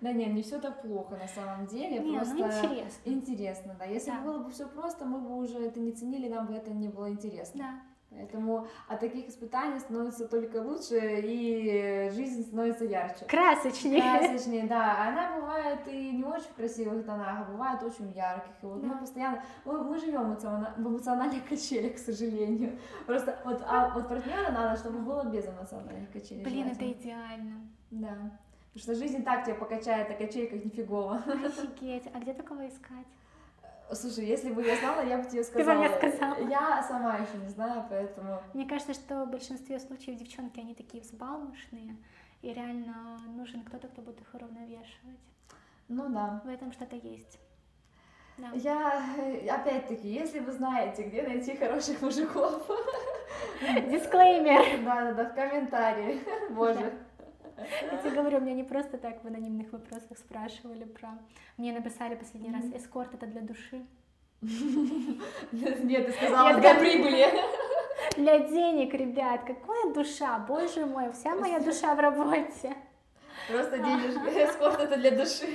[0.00, 3.00] Да нет, не все так плохо на самом деле, Не, просто ну интересно.
[3.04, 3.84] интересно, да.
[3.84, 4.16] Если Да.
[4.18, 6.88] бы было бы все просто, мы бы уже это не ценили, нам бы это не
[6.88, 7.58] было интересно.
[7.58, 7.80] Да.
[8.10, 13.24] Поэтому от таких испытаний становится только лучше, и жизнь становится ярче.
[13.26, 14.02] Красочнее.
[14.02, 15.08] Красочнее, да.
[15.08, 18.52] Она бывает и не очень в красивых тонах, а бывает очень ярких.
[18.62, 18.86] И вот Да.
[18.88, 22.78] мы постоянно, мы, мы живем в эмоциональных качелях, к сожалению.
[23.06, 26.42] Просто вот, а вот партнера надо, чтобы было без эмоциональных качелей.
[26.42, 27.60] Блин, это идеально.
[27.92, 28.08] Да.
[28.72, 31.22] Потому что жизнь так тебя покачает на качельках нифигово.
[31.26, 32.08] Офигеть.
[32.12, 33.06] А где такого искать?
[33.92, 35.78] Слушай, если бы я знала, я бы тебе бы сказала.
[35.78, 36.48] мне сказала.
[36.48, 38.40] Я сама еще не знаю, поэтому...
[38.54, 41.96] Мне кажется, что в большинстве случаев девчонки, они такие взбалмошные,
[42.42, 45.20] и реально нужен кто-то, кто будет их уравновешивать.
[45.88, 46.40] Ну да.
[46.44, 47.38] В этом что-то есть.
[48.38, 48.50] Да.
[48.54, 52.66] Я, э, опять-таки, если вы знаете, где найти хороших мужиков,
[53.60, 54.84] Дисклеймер.
[54.84, 56.20] да-да-да, в комментарии.
[56.50, 56.92] Боже.
[57.90, 61.18] Я тебе говорю, меня не просто так в анонимных вопросах спрашивали про...
[61.56, 63.84] Мне написали последний раз, эскорт это для души.
[64.42, 67.26] Нет, ты сказала для прибыли.
[68.16, 72.74] Для денег, ребят, какая душа, боже мой, вся моя душа в работе.
[73.48, 74.50] Просто денежки.
[74.50, 75.46] Эскорт это для души.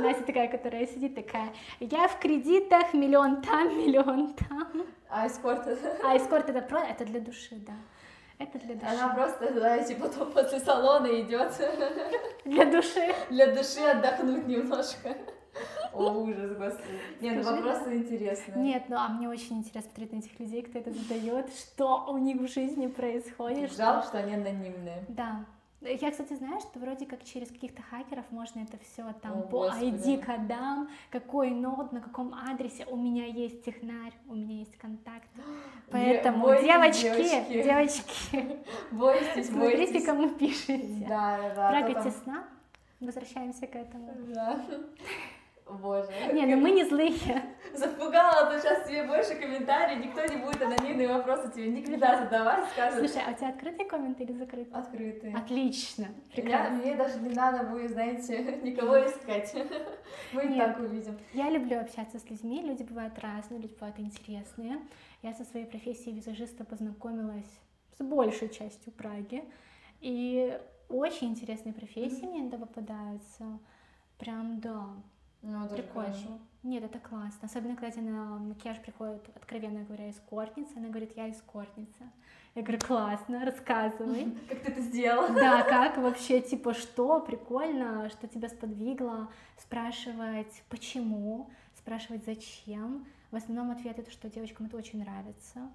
[0.00, 4.86] Настя такая, которая сидит такая, я в кредитах, миллион там, миллион там.
[5.08, 5.96] А эскорт это...
[6.04, 6.80] А эскорт это про...
[6.84, 7.74] это для души, да.
[8.38, 8.86] Это для души.
[8.86, 11.52] Она просто, знаете, потом после салона идет
[12.44, 13.14] Для души.
[13.30, 15.16] для души отдохнуть немножко.
[15.92, 16.98] О, ужас, господи.
[17.20, 18.56] Нет, ну Скажи, вопросы интересные.
[18.56, 22.16] Нет, ну а мне очень интересно смотреть на этих людей, кто это задает, что у
[22.16, 23.70] них в жизни происходит.
[23.70, 25.04] что- Жалко, что они анонимные.
[25.08, 25.44] Да.
[25.82, 29.66] Я, кстати, знаю, что вроде как через каких-то хакеров можно это все там О, по.
[29.68, 34.91] ID-кодам, какой ноут, на каком адресе, у меня есть технарь, у меня есть контакты.
[36.04, 37.62] Поэтому, бойтесь, девочки, девочки.
[37.62, 38.58] девочки,
[38.92, 40.04] Бойтесь, смотрите, бойтесь.
[40.06, 41.06] кому пишете.
[41.08, 41.70] Да, да, да.
[42.10, 42.44] там- сна.
[43.00, 44.12] Возвращаемся к этому.
[44.34, 44.60] Да.
[45.72, 46.08] Боже.
[46.32, 47.12] Не, ну мы не злые.
[47.74, 52.68] Запугала, а то сейчас тебе больше комментариев, никто не будет анонимные вопросы тебе никогда задавать,
[52.70, 54.72] скажет Слушай, а у тебя открытый коммент или закрытый?
[54.72, 55.34] открытые.
[55.36, 56.76] Отлично, Я, прекрасно.
[56.76, 59.54] мне даже не надо будет, знаете, никого искать.
[60.32, 60.58] Мы Нет.
[60.58, 61.18] так увидим.
[61.32, 64.78] Я люблю общаться с людьми, люди бывают разные, люди бывают интересные.
[65.22, 67.48] Я со своей профессией визажиста познакомилась
[67.98, 69.44] с большей частью Праги,
[70.00, 70.58] и
[70.88, 73.58] очень интересные профессии мне иногда попадаются.
[74.18, 74.86] Прям да,
[75.42, 76.12] Ну, это прикольно.
[76.12, 76.38] хорошо.
[76.62, 77.40] Нет, это классно.
[77.42, 80.72] Особенно, когда тебе на макияж приходит, откровенно говоря, эскортница.
[80.76, 82.04] Она говорит, я эскортница.
[82.54, 84.32] Я говорю, классно, рассказывай.
[84.48, 85.28] Как ты это сделала?
[85.30, 93.06] Да, как вообще, типа, что прикольно, что тебя сподвигло спрашивать, почему, спрашивать, зачем.
[93.30, 95.70] В основном ответ это, что девочкам это очень нравится.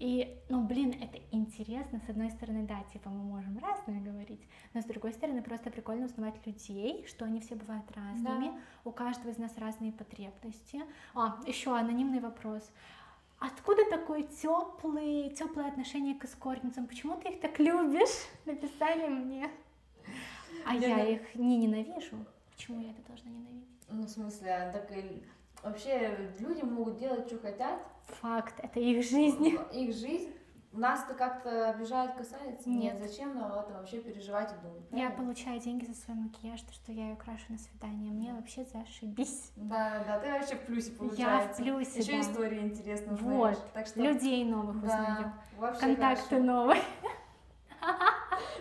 [0.00, 2.00] И, ну, блин, это интересно.
[2.06, 4.40] С одной стороны, да, типа, мы можем разное говорить,
[4.72, 8.50] но с другой стороны, просто прикольно узнавать людей, что они все бывают разными,
[8.84, 10.80] у каждого из нас разные потребности.
[11.14, 12.72] А, еще анонимный вопрос.
[13.38, 16.86] Откуда такое теплый, теплое отношение к эскортницам?
[16.86, 18.26] Почему ты их так любишь?
[18.46, 19.50] Написали мне.
[20.64, 22.16] А Я я их не ненавижу.
[22.56, 23.68] Почему я это должна ненавидеть?
[23.88, 25.22] Ну, в смысле, так и
[25.62, 27.80] вообще люди могут делать, что хотят.
[28.20, 29.56] Факт, это их жизнь.
[29.72, 30.32] Их жизнь
[30.72, 32.68] нас-то как-то обижает, касается.
[32.68, 32.96] Нет.
[32.98, 34.82] Зачем нам об этом вообще переживать и думать?
[34.90, 35.16] Я правильно?
[35.16, 38.12] получаю деньги за свой макияж, то, что я ее крашу на свидание.
[38.12, 39.50] Мне вообще зашибись.
[39.56, 41.62] Да, да, ты вообще в плюсе Я в получается.
[41.62, 42.20] плюсе, Еще да.
[42.20, 43.72] истории интересно Вот.
[43.72, 45.24] Так что Людей новых узнаю.
[45.24, 46.44] да, вообще Контакты хорошо.
[46.44, 46.82] новые.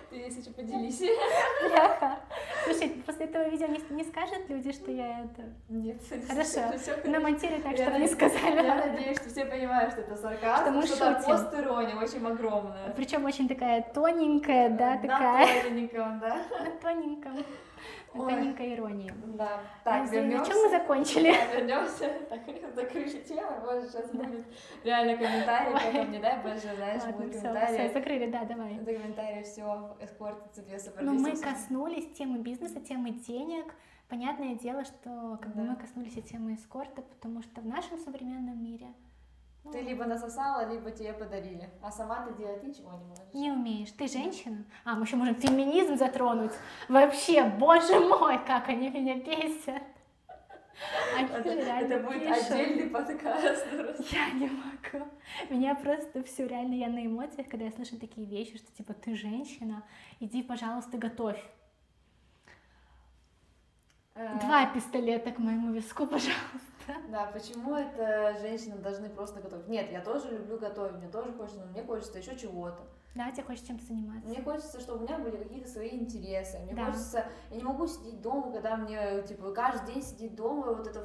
[0.10, 1.00] Ты если что, поделись.
[1.67, 2.19] Бляха.
[2.65, 5.43] Слушай, после этого видео не, не скажут люди, что я это...
[5.69, 6.62] Нет, Хорошо.
[6.78, 8.56] всё Намонтируй так, чтобы не сказали.
[8.65, 11.24] Я надеюсь, что все понимают, что это сарказм, Что мы шутим.
[11.24, 12.89] пост-ирония очень огромная.
[12.95, 15.63] Причем очень такая тоненькая, да, На такая.
[15.63, 16.38] тоненьком, да.
[16.60, 17.34] На тоненьком.
[18.13, 18.34] На Ой.
[18.34, 19.13] тоненькой иронии.
[19.36, 19.60] Да.
[19.84, 20.52] Так, На вернемся.
[20.52, 21.32] чем мы закончили?
[21.32, 22.10] Да, вернемся.
[22.30, 22.39] Так,
[22.76, 23.52] закрыли тему.
[23.63, 24.46] Боже, сейчас будет
[24.84, 25.74] реально комментарий.
[25.74, 27.93] Потом не дай боже, знаешь, Ладно, будут все, все, комментарии.
[27.93, 28.76] закрыли, да, давай.
[28.78, 33.74] Это комментарии все эскортится две Но мы коснулись темы бизнеса, темы денег.
[34.08, 35.70] Понятное дело, что как бы Да.
[35.72, 38.88] мы коснулись и темы эскорта, потому что в нашем современном мире
[39.72, 43.24] Ты либо насосала, либо тебе подарили, а сама ты делать ничего не можешь.
[43.34, 43.91] Не умеешь.
[43.91, 44.66] Ты женщина?
[44.84, 46.53] А, мы еще можем феминизм затронуть.
[46.88, 49.84] Вообще, боже мой, как они меня бесят.
[51.16, 52.51] Они Это, это будет пишут.
[52.51, 53.68] отдельный подкаст.
[54.12, 55.07] Я не могу.
[55.49, 59.16] Меня просто все реально, я на эмоциях, когда я слышу такие вещи, что типа ты
[59.16, 59.84] женщина,
[60.22, 61.43] иди, пожалуйста, готовь.
[64.16, 66.60] Э, Два пистолета к моему виску, пожалуйста.
[67.10, 69.68] Да, почему это женщины должны просто готовить?
[69.68, 72.84] Нет, я тоже люблю готовить, мне тоже хочется, но мне хочется еще чего-то.
[73.16, 74.30] Да, тебе хочется чем-то заниматься.
[74.30, 76.60] Мне хочется, чтобы у меня были какие-то свои интересы.
[76.60, 76.86] Мне Да.
[76.86, 80.99] хочется, я не могу сидеть дома, когда мне типа каждый день сидеть дома вот это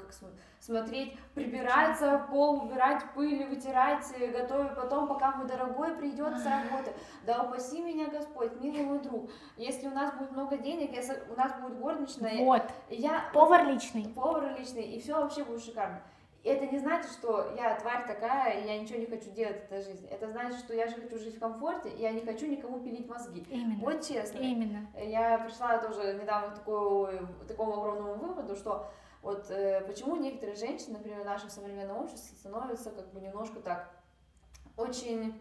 [0.00, 6.36] как см- смотреть, прибираться, пол убирать, пыль вытирать, э, готовить потом, пока мой дорогой придет
[6.38, 6.92] с работы.
[7.26, 9.30] Да упаси меня Господь, милый мой друг.
[9.56, 14.06] Если у нас будет много денег, если у нас будет горничная, Вот, я повар личный.
[14.14, 16.00] повар личный, и все вообще будет шикарно.
[16.44, 19.82] Это не значит, что я тварь такая, и я ничего не хочу делать в этой
[19.82, 20.08] жизни.
[20.08, 23.08] Это значит, что я же хочу жить в комфорте, и я не хочу никому пилить
[23.08, 23.46] мозги.
[23.48, 23.80] Именно.
[23.80, 24.38] Вот честно.
[24.38, 24.88] Именно.
[24.96, 28.90] Я пришла тоже недавно к такому, огромному выводу, что
[29.22, 33.90] вот э, почему некоторые женщины, например, в нашем современном обществе становятся как бы немножко так
[34.76, 35.40] очень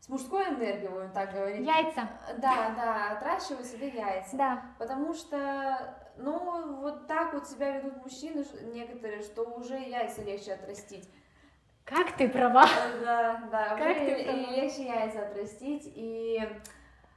[0.00, 1.66] с мужской энергией, будем так говорить.
[1.66, 2.08] Яйца.
[2.38, 4.36] Да, да, отращивают себе яйца.
[4.36, 4.62] Да.
[4.78, 11.08] Потому что, ну, вот так вот себя ведут мужчины некоторые, что уже яйца легче отрастить.
[11.84, 12.66] Как ты права.
[13.02, 14.50] Да, да, Как ты и- права.
[14.56, 15.84] легче яйца отрастить.
[15.94, 16.40] И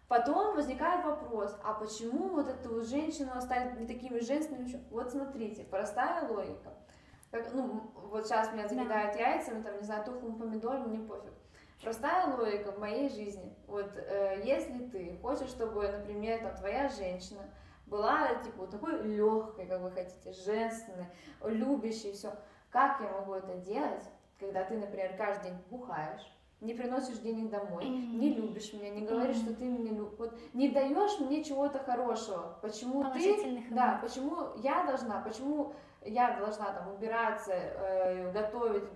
[0.08, 4.84] потом возникает вопрос, а почему вот эту женщину оставить не такими женственными?
[4.91, 6.74] Вот смотрите, простая логика.
[7.32, 11.32] Как, ну, вот сейчас меня закидают яйцами, там, не знаю, тухлым помидором, мне пофиг.
[11.82, 13.56] Простая логика в моей жизни.
[13.68, 17.41] Вот э, если ты хочешь, чтобы, например, там, твоя женщина
[17.90, 21.08] была, типа, вот такой легкой, как вы хотите, женственной,
[21.44, 22.32] любящей, все.
[22.70, 24.04] Как я могу это делать,
[24.40, 26.22] когда ты, например, каждый день бухаешь,
[26.62, 28.20] не приносишь денег домой, Мгм.
[28.20, 29.46] не любишь меня, не говоришь, Мгм.
[29.46, 32.58] что ты меня любишь, вот не даешь мне чего-то хорошего.
[32.62, 35.74] Почему ты, да, почему я должна, почему
[36.04, 38.90] я должна там убираться, э, готовить,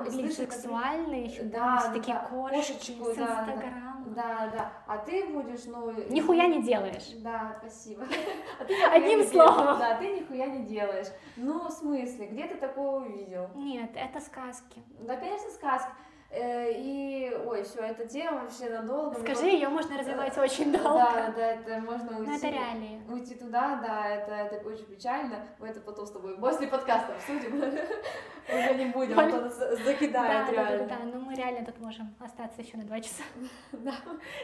[0.00, 3.52] Выглядишь слышать, сексуально, еще Да, да, такие да, кошечки кошечку, с да, да.
[3.52, 3.85] Инстаграма.
[3.85, 3.85] Да,
[4.16, 4.72] да.
[4.86, 5.92] А ты будешь, ну...
[6.08, 7.08] Нихуя не делаешь.
[7.18, 8.04] Да, спасибо.
[8.60, 9.78] А ты Одним словом.
[9.78, 11.08] Да, ты нихуя не делаешь.
[11.36, 13.50] Ну, в смысле, где ты такого увидел?
[13.54, 14.82] Нет, это сказки.
[15.00, 15.92] Да, конечно, сказка.
[16.30, 19.18] Э, И, ой, все, эта тема вообще надолго.
[19.20, 20.98] Скажи, ее можно развивать очень долго.
[20.98, 22.30] Да, да, это можно уйти.
[22.30, 23.00] Но это реалии.
[23.08, 25.46] Уйти туда, да, это, это очень печально.
[25.58, 27.62] Мы это потом с тобой после подкаста обсудим.
[28.48, 30.86] Уже не будем, а то Да, закидают да, да, да, реально.
[30.88, 33.24] да, но мы реально тут можем остаться еще на два часа
[33.72, 33.94] Да.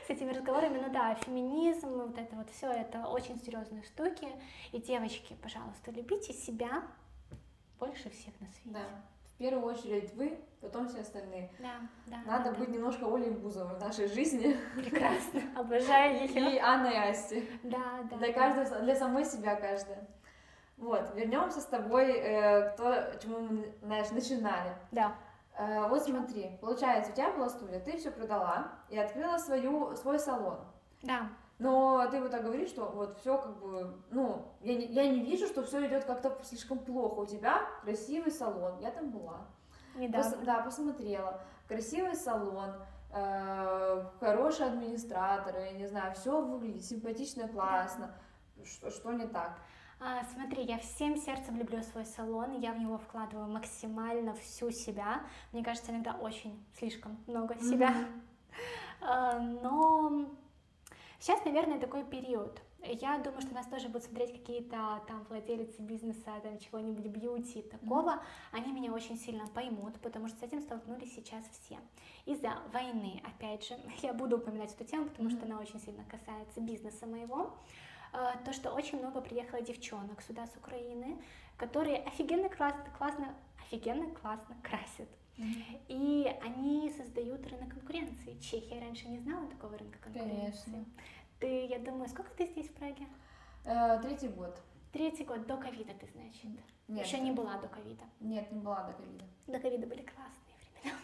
[0.06, 0.78] с этими разговорами.
[0.84, 4.26] Ну да, феминизм, вот это вот все, это очень серьезные штуки.
[4.72, 6.82] И девочки, пожалуйста, любите себя
[7.78, 8.70] больше всех на свете.
[8.78, 8.80] Да.
[9.42, 11.50] В первую очередь вы, потом все остальные.
[11.58, 12.18] Да, да.
[12.24, 14.56] Надо да, быть немножко Олей Бузовой в нашей жизни.
[14.76, 15.40] прекрасно.
[15.56, 16.60] Обожаю И ее.
[16.60, 17.50] Анной Асти.
[17.64, 18.18] Да, да.
[18.18, 18.32] Для да.
[18.34, 20.06] каждого, для самой себя каждая.
[20.76, 24.76] Вот, вернемся с тобой э, к то, чему мы, знаешь, начинали.
[24.92, 25.16] Да.
[25.58, 30.20] Э, вот смотри, получается, у тебя была студия, ты все продала и открыла свою, свой
[30.20, 30.60] салон.
[31.02, 31.28] Да.
[31.62, 35.20] Но ты вот так говоришь, что вот все как бы, ну, я не, я не
[35.20, 37.20] вижу, что все идет как-то слишком плохо.
[37.20, 39.46] У тебя красивый салон, я там была.
[39.94, 40.28] Недавно.
[40.36, 41.40] Пос- да, посмотрела.
[41.68, 42.70] Красивый салон,
[43.14, 48.14] э, хорошие администраторы, я не знаю, все выглядит симпатично, классно.
[48.64, 49.58] Что, что не так?
[50.00, 55.20] А, смотри, я всем сердцем люблю свой салон, я в него вкладываю максимально всю себя.
[55.52, 57.94] Мне кажется, иногда очень слишком много себя.
[59.00, 60.26] А, Но
[61.22, 62.60] сейчас, наверное, такой период.
[62.84, 68.20] Я думаю, что нас тоже будут смотреть какие-то там владельцы бизнеса, там чего-нибудь бьюти, такого.
[68.50, 71.78] Они меня очень сильно поймут, потому что с этим столкнулись сейчас все.
[72.26, 76.60] Из-за войны, опять же, я буду упоминать эту тему, потому что она очень сильно касается
[76.60, 77.54] бизнеса моего.
[78.12, 81.22] А, То, что очень много приехало девчонок сюда с Украины,
[81.56, 85.08] которые офигенно классно, классно, офигенно классно красят.
[85.88, 88.38] И они создают рынок конкуренции.
[88.40, 90.64] Чехия раньше не знала такого рынка конкуренции.
[90.64, 90.84] Конечно.
[91.40, 93.06] Ты, я думаю, сколько ты здесь в Праге?
[93.64, 94.60] Э, третий год.
[94.92, 96.50] Третий год до ковида, ты значит.
[96.88, 98.04] Нет, Еще не была до ковида.
[98.20, 99.24] Нет, не была до ковида.
[99.46, 100.98] До ковида были классные времена.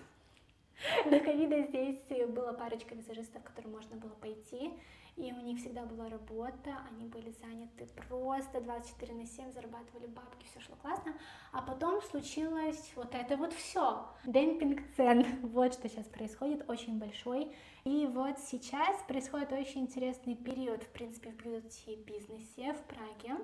[1.10, 4.72] До ковида здесь была парочка визажистов, к которым можно было пойти,
[5.18, 10.46] и у них всегда была работа, они были заняты просто 24 на 7, зарабатывали бабки,
[10.46, 11.12] все шло классно.
[11.52, 14.06] А потом случилось вот это вот все.
[14.24, 15.26] Демпинг цен.
[15.48, 17.52] Вот что сейчас происходит, очень большой.
[17.84, 23.36] И вот сейчас происходит очень интересный период, в принципе, в бьюти-бизнесе в Праге,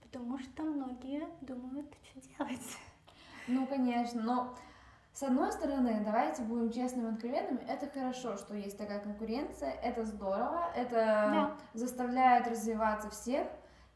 [0.00, 2.78] потому что многие думают, что делать.
[3.46, 4.56] Ну, конечно, но
[5.14, 10.04] С одной стороны, давайте будем честными и откровенными, это хорошо, что есть такая конкуренция, это
[10.04, 11.56] здорово, это Да.
[11.72, 13.46] заставляет развиваться всех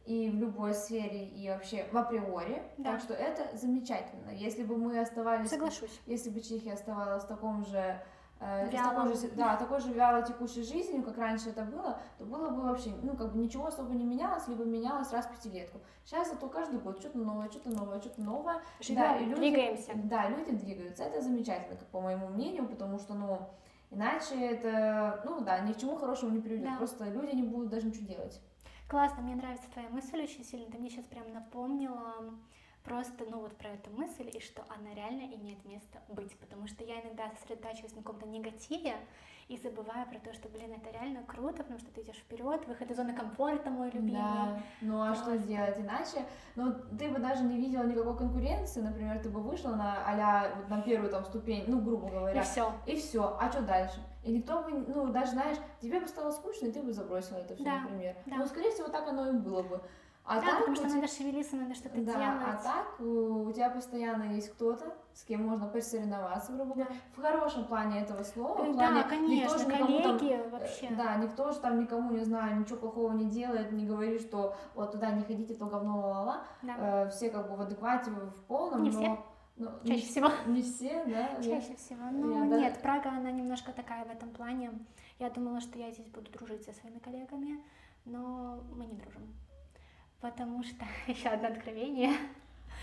[0.07, 2.93] и в любой сфере, и вообще в априори, Да.
[2.93, 4.31] так что это замечательно.
[4.31, 6.01] Если бы мы оставались, Соглашусь.
[6.07, 8.01] если бы Чехия оставалась в таком же
[8.41, 8.95] э, с Вялом.
[8.95, 12.63] такой же, да, такой же вяло текущей жизнью, как раньше это было, то было бы
[12.63, 15.81] вообще, ну, как бы ничего особо не менялось, либо менялось раз в пятилетку.
[16.05, 18.61] Сейчас зато каждый год что-то новое, что-то новое, что-то новое.
[18.81, 19.93] Живем, и люди- двигаемся.
[19.95, 21.05] Да, люди двигаются.
[21.05, 23.49] Это замечательно, как по моему мнению, потому что, ну,
[23.91, 26.71] иначе это, ну да, ни к чему хорошему не приведет.
[26.71, 26.77] Да.
[26.77, 28.41] Просто люди не будут даже ничего делать.
[28.89, 30.71] Классно, мне нравится твоя мысль очень сильно.
[30.71, 32.15] Ты мне сейчас прям напомнила
[32.89, 36.37] просто, ну вот про эту мысль, и что она реально имеет место быть.
[36.39, 38.95] Потому что я иногда сосредотачиваюсь на каком-то негативе
[39.49, 42.91] и забываю про то, что, блин, это реально круто, потому что ты идешь вперед, выход
[42.91, 44.13] из зоны комфорта, мой любимый.
[44.13, 45.47] Да, ну а что Классно.
[45.47, 46.25] делать иначе?
[46.55, 50.69] Ну, ты бы даже не видела никакой конкуренции, например, ты бы вышла на а вот
[50.69, 52.73] на первую там ступень, ну, грубо говоря, И все.
[52.87, 54.01] и все, а что дальше?
[54.25, 57.55] И никто бы, ну, даже, знаешь, тебе бы стало скучно, и ты бы забросила это
[57.55, 58.17] все, Да, например.
[58.27, 58.37] да.
[58.37, 59.81] Ну, скорее всего, так оно и было бы.
[60.29, 62.21] А да, так потому что те- надо шевелиться, надо что-то Да, делать.
[62.47, 67.65] а так у тебя постоянно есть кто-то, с кем можно посоревноваться, грубо говоря, в хорошем
[67.65, 68.63] плане этого слова.
[68.63, 70.89] Э, плане Да, никто конечно, же никому там, коллеги э, вообще.
[70.91, 74.93] Да, никто же там никому, не знаю, ничего плохого не делает, не говорит, что вот
[74.93, 76.43] туда не ходите, то говно ла-ла-ла.
[76.63, 76.75] Да.
[77.07, 79.01] Э, все как бы в адеквате, в полном, Не но...
[79.01, 79.25] все.
[79.57, 80.29] ну, Чаще не, всего.
[80.47, 81.29] Не все, да?
[81.41, 82.05] я- Чаще всего.
[82.13, 84.73] Ну, я даже- нет, Прага, она немножко такая в этом плане.
[85.19, 87.65] Я думала, что я здесь буду дружить со своими коллегами,
[88.05, 89.23] но мы не дружим.
[90.21, 92.13] Потому что еще одно откровение.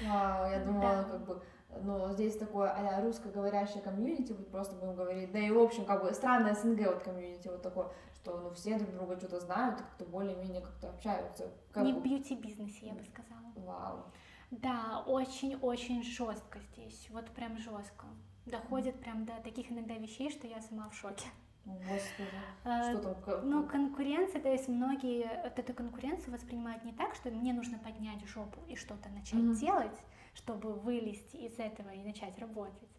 [0.02, 1.04] Вау, я думала, Да.
[1.04, 1.42] как бы,
[1.84, 6.04] ну, здесь такое а русскоговорящее комьюнити, вот просто будем говорить, да и в общем, как
[6.04, 10.06] бы, странное СНГ вот комьюнити вот такое, что, ну, все друг друга что-то знают, как-то
[10.06, 11.50] более-менее как-то общаются.
[11.72, 13.54] Как Не в бьюти-бизнесе, я бы сказала.
[13.56, 14.04] Вау.
[14.52, 18.06] Да, очень-очень жестко здесь, вот прям жестко.
[18.46, 21.26] Доходит прям до таких иногда вещей, что я сама в шоке.
[21.66, 22.30] Господи,
[22.64, 23.16] Э, что там?
[23.24, 27.78] как- Ну, конкуренция, то есть многие вот эту конкуренцию воспринимают не так, что мне нужно
[27.80, 29.56] поднять жопу и что-то начать Мгм.
[29.56, 30.00] делать,
[30.36, 32.90] чтобы вылезти из этого и начать работать.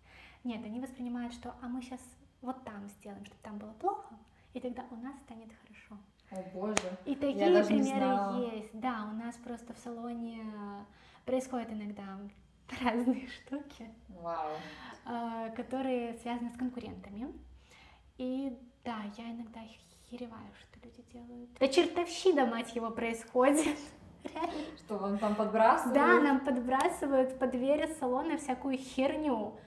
[0.44, 2.00] Нет, они воспринимают, что а мы сейчас
[2.42, 4.14] вот там сделаем, чтобы там было плохо,
[4.54, 5.96] и тогда у нас станет хорошо.
[6.32, 6.96] О, боже.
[7.04, 8.52] И такие даже не примеры знала.
[8.52, 8.70] есть.
[8.80, 10.84] Да, у нас просто в салоне э,
[11.24, 12.18] происходят иногда
[12.82, 14.56] разные штуки, Вау.
[15.06, 17.32] э, которые связаны с конкурентами.
[18.18, 19.60] И да, я иногда
[20.10, 21.50] хереваю, что люди делают.
[21.58, 23.76] Да чертовщина, мать его, происходит.
[24.78, 25.94] Что вам там подбрасывают?
[25.94, 29.58] Да, нам подбрасывают под двери салона всякую херню.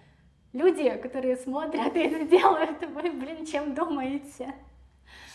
[0.51, 4.53] Люди, которые смотрят и это делают, вы, блин, чем думаете?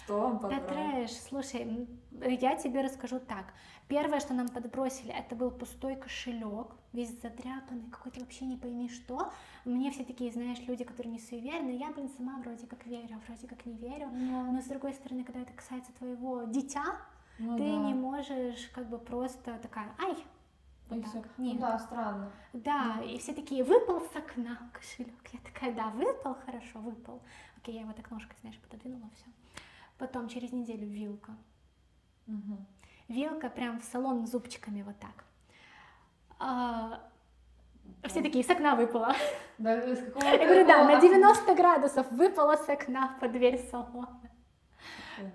[0.04, 1.88] Что вам Да трэш, слушай,
[2.22, 3.46] я тебе расскажу так.
[3.88, 9.30] Первое, что нам подбросили, это был пустой кошелек, весь задряпанный, какой-то вообще не пойми что.
[9.64, 13.20] Мне все такие, знаешь, люди, которые не суеверны, я, блин, сама вроде как верю, а
[13.26, 14.08] вроде как не верю.
[14.10, 16.96] Но с другой стороны, когда это касается твоего дитя,
[17.38, 17.76] Ну ты да.
[17.78, 20.14] не можешь как бы просто такая, ай,
[20.90, 21.20] И вот всё.
[21.22, 21.30] так.
[21.36, 21.60] Ну Нет.
[21.60, 22.30] да, странно.
[22.52, 25.28] Да, и все такие, выпал с окна кошелек.
[25.32, 27.20] Я такая, да, выпал, хорошо, выпал.
[27.58, 29.26] Окей, я его так ножкой, знаешь, пододвинула, все.
[29.98, 31.36] Потом через неделю вилка.
[32.26, 32.66] Мгм.
[33.08, 35.24] Вилка прям в салон зубчиками вот так.
[36.38, 37.00] А,
[38.04, 39.14] все такие, с окна выпала.
[39.58, 43.58] Да, с какого Я говорю, да, на какого- 90 градусов выпала с окна под дверь
[43.70, 44.20] салона.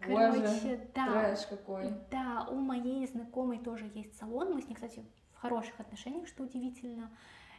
[0.07, 1.05] Боже, Короче, да.
[1.07, 1.93] трэш какой.
[2.11, 4.53] Да, у моей знакомой тоже есть салон.
[4.53, 7.09] Мы с ней, кстати, в хороших отношениях, что удивительно.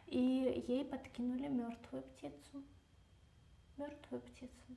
[0.07, 0.19] И
[0.69, 2.63] ей подкинули мертвую птицу.
[3.79, 4.77] Мертвую птицу.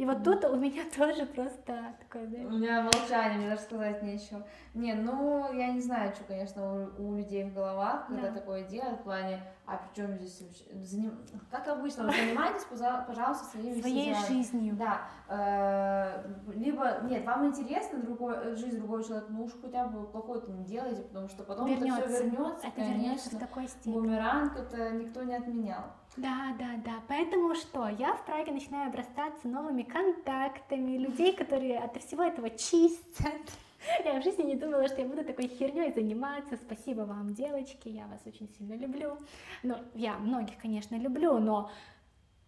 [0.00, 4.02] И вот тут у меня тоже просто такое, У знаешь, меня молчание, мне даже сказать
[4.02, 4.42] нечего.
[4.72, 8.32] Не, ну, я не знаю, что, конечно, у, у людей в головах, когда Да.
[8.38, 11.18] такое делают, в плане, а при чем здесь вообще, заним-
[11.50, 14.74] как обычно, вы занимайтесь, пожа- пожалуйста, своими своей жизнью.
[14.76, 16.24] Да, э,
[16.54, 21.02] либо, нет, вам интересна другой, жизнь другого человека, ну уж хотя бы плохое-то не делайте,
[21.02, 22.08] потому что потом это Вернется.
[22.08, 23.38] все вернется, Это вернется в конечно.
[23.38, 23.92] такой степени.
[23.92, 25.82] Бумеранг это никто не отменял.
[26.20, 27.02] Да, да, да.
[27.08, 27.88] Поэтому что?
[27.88, 33.40] Я в Праге начинаю обрастаться новыми контактами, людей, которые от всего этого чистят.
[34.04, 36.58] Я в жизни не думала, что я буду такой херней заниматься.
[36.58, 39.16] Спасибо вам, девочки, я вас очень сильно люблю.
[39.62, 41.70] Ну, я многих, конечно, люблю, но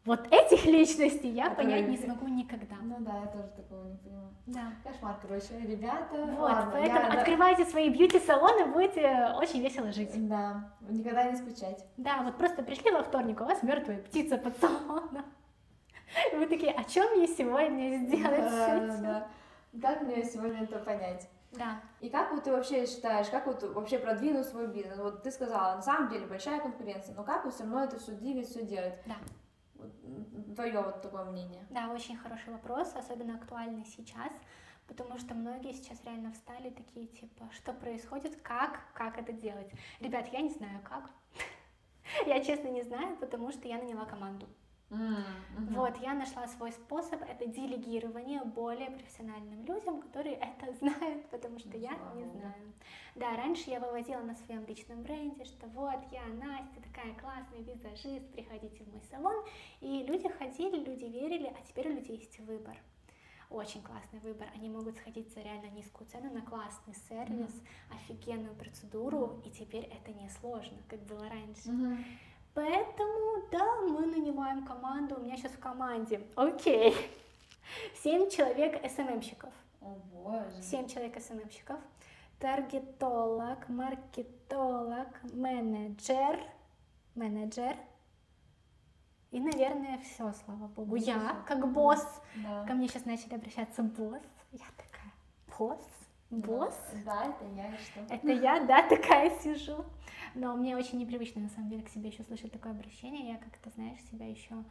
[0.04, 2.76] вот этих личностей я Которые- понять не смогу никогда.
[2.82, 4.28] Ну да, я тоже такого не понимаю.
[4.46, 4.72] Да.
[4.82, 6.06] Кошмар, короче, ребята.
[6.10, 10.10] Вот, ладно, поэтому я, открывайте свои бьюти-салоны, будете очень весело жить.
[10.28, 11.86] Да, никогда не скучать.
[11.96, 15.24] Да, вот просто пришли во вторник, у вас мертвая птица под салоном.
[16.34, 19.28] Вы такие, а что мне сегодня сделать Да, да, да.
[19.80, 21.28] Как мне сегодня это понять?
[21.52, 21.80] Да.
[22.00, 24.98] И как вот ты вообще считаешь, как вот вообще продвинуть свой бизнес?
[24.98, 28.12] Вот ты сказала, на самом деле большая конкуренция, но как вот все равно это все
[28.12, 28.94] двигать, все делать?
[29.06, 29.14] Да.
[30.54, 31.66] Твое вот такое мнение.
[31.70, 34.32] Да, очень хороший вопрос, особенно актуальный сейчас,
[34.86, 39.70] потому что многие сейчас реально встали такие, типа, что происходит, как, как это делать.
[40.00, 41.10] Ребят, я не знаю как.
[42.26, 44.46] Я честно не знаю, потому что я наняла команду.
[45.70, 51.76] Вот, я нашла свой способ, это делегирование более профессиональным людям, которые это знают, потому что
[51.76, 52.72] я не знаю.
[53.14, 58.30] Да, раньше я выводила на своем личном бренде, что вот я Настя, такая классная визажист,
[58.32, 59.44] приходите в мой салон,
[59.80, 62.76] и люди ходили, люди верили, а теперь у людей есть выбор.
[63.50, 64.48] Очень классный выбор.
[64.54, 67.94] Они могут сходить за реально низкую цену на классный сервис, mm-hmm.
[67.96, 71.68] офигенную процедуру, и теперь это не сложно, как было раньше.
[71.68, 72.04] Mm-hmm.
[72.54, 75.16] Поэтому, да, мы нанимаем команду.
[75.16, 76.94] У меня сейчас в команде, окей,
[78.02, 79.52] семь человек СММщиков.
[79.80, 80.62] О боже.
[80.62, 81.78] Семь человек СММщиков.
[82.38, 86.40] Таргетолог, маркетолог, менеджер,
[87.14, 87.76] менеджер.
[89.30, 90.96] И, наверное, все, слава богу.
[90.96, 92.66] Я, как босс, да.
[92.66, 94.20] ко мне сейчас начали обращаться босс.
[94.50, 95.12] Я такая,
[95.56, 95.80] босс?
[96.28, 96.78] Босс?
[97.04, 98.14] Да, это я и что?
[98.14, 99.84] Это я, да, такая сижу.
[100.34, 103.32] Но мне очень непривычно, на самом деле, к себе еще слышать такое обращение.
[103.32, 104.64] Я как-то, знаешь, себя еще...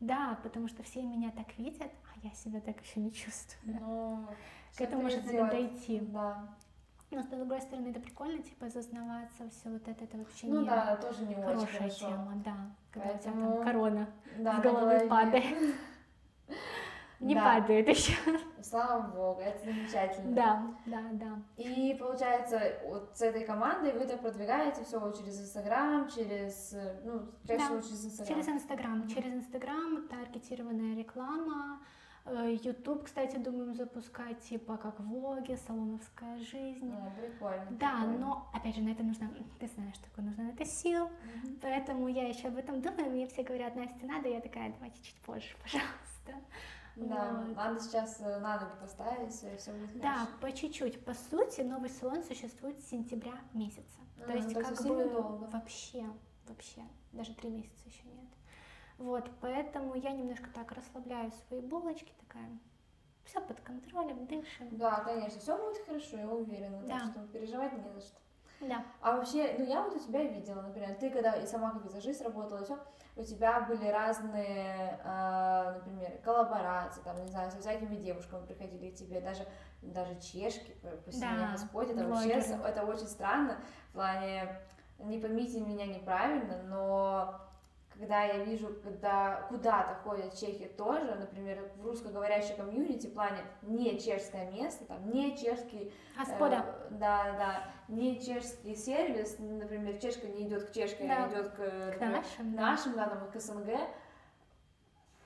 [0.00, 3.80] Да, потому что все меня так видят, а я себя так еще не чувствую.
[3.80, 4.28] Но
[4.76, 6.00] к этому может надо дойти.
[6.00, 6.54] Да.
[7.10, 10.66] Но с другой стороны, это прикольно, типа, зазнаваться, все вот это, это вообще ну, не
[10.66, 12.08] да, тоже не хорошая очень хорошо.
[12.08, 12.56] тема, да.
[12.90, 13.36] Когда Поэтому...
[13.36, 15.74] у тебя там корона да, с головы падает.
[17.20, 17.42] Не да.
[17.42, 18.12] падает еще.
[18.62, 20.34] Слава богу, это замечательно.
[20.34, 21.38] Да, да, да.
[21.56, 27.58] И получается, вот с этой командой вы так продвигаете все через Инстаграм, через, ну, чаще
[27.58, 27.64] да.
[27.66, 28.36] всего через Инстаграм.
[28.36, 31.80] Через Инстаграм, через Инстаграм, таргетированная реклама,
[32.28, 36.90] YouTube, кстати, думаем запускать, типа как влоги, салоновская жизнь.
[36.90, 37.66] Да, прикольно.
[37.70, 38.18] Да, прикольно.
[38.18, 41.58] но опять же на это нужно, ты знаешь, такое нужно на это сил, mm-hmm.
[41.62, 43.10] поэтому я еще об этом думаю.
[43.10, 46.44] Мне все говорят, Настя, надо, я такая, давайте чуть позже, пожалуйста.
[46.96, 47.54] Да, вот.
[47.56, 50.30] надо сейчас э, на ноги поставить, и все будет Да, хорошо.
[50.40, 51.04] по чуть-чуть.
[51.04, 54.00] По сути, новый салон существует с сентября месяца.
[54.18, 55.46] А, то есть как бы долго.
[55.52, 56.06] вообще,
[56.48, 56.82] вообще,
[57.12, 58.24] даже три месяца еще нет.
[58.96, 62.48] Вот, поэтому я немножко так расслабляю свои булочки, такая,
[63.24, 64.68] все под контролем, дышим.
[64.78, 67.00] Да, конечно, все будет хорошо, я уверена, Да.
[67.00, 68.16] так что переживать не за что.
[68.62, 68.82] Да.
[69.02, 72.22] А вообще, ну я вот у тебя видела, например, ты когда и сама как визажист
[72.22, 72.78] работала, все,
[73.16, 78.94] у тебя были разные, э, например, коллаборации, там, не знаю, со всякими девушками приходили к
[78.94, 79.46] тебе, даже,
[79.80, 83.58] даже чешки, пусть Да, меня Господь, это вообще, это очень странно,
[83.88, 84.60] в плане,
[84.98, 87.40] не поймите меня неправильно, но
[87.98, 93.98] когда я вижу, когда куда-то ходят чехи тоже, например, в русскоговорящей комьюнити, в плане не
[93.98, 96.64] чешское место, там, не чешский Господа.
[96.66, 97.64] Э, да, да.
[97.88, 101.24] Не чешский сервис, например, чешка не идет к чешке, Да.
[101.24, 102.60] а идет к, К например, нашим, да.
[102.60, 103.70] нашим, да, там, к СНГ.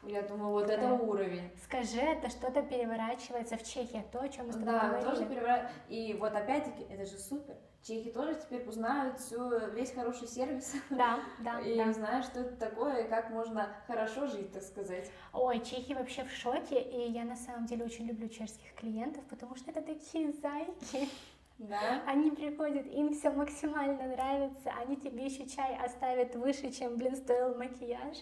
[0.02, 0.94] Я думаю, вот это Да.
[0.94, 1.50] уровень.
[1.64, 5.04] Скажи, это что-то переворачивается в Чехии, то, о чем мы с тобой Да, говорили.
[5.10, 7.54] тоже перебра- И вот опять-таки, это же супер.
[7.82, 10.74] Чехи тоже теперь узнают всю, весь хороший сервис.
[10.90, 11.84] Да, да, И да.
[11.90, 15.10] узнают, что это такое, и как можно хорошо жить, так сказать.
[15.32, 19.54] Ой, чехи вообще в шоке, и я на самом деле очень люблю чешских клиентов, потому
[19.56, 21.08] что это такие зайки.
[21.60, 22.02] Да?
[22.06, 27.54] Они приходят, им все максимально нравится, они тебе еще чай оставят выше, чем, блин, стоил
[27.54, 28.16] макияж.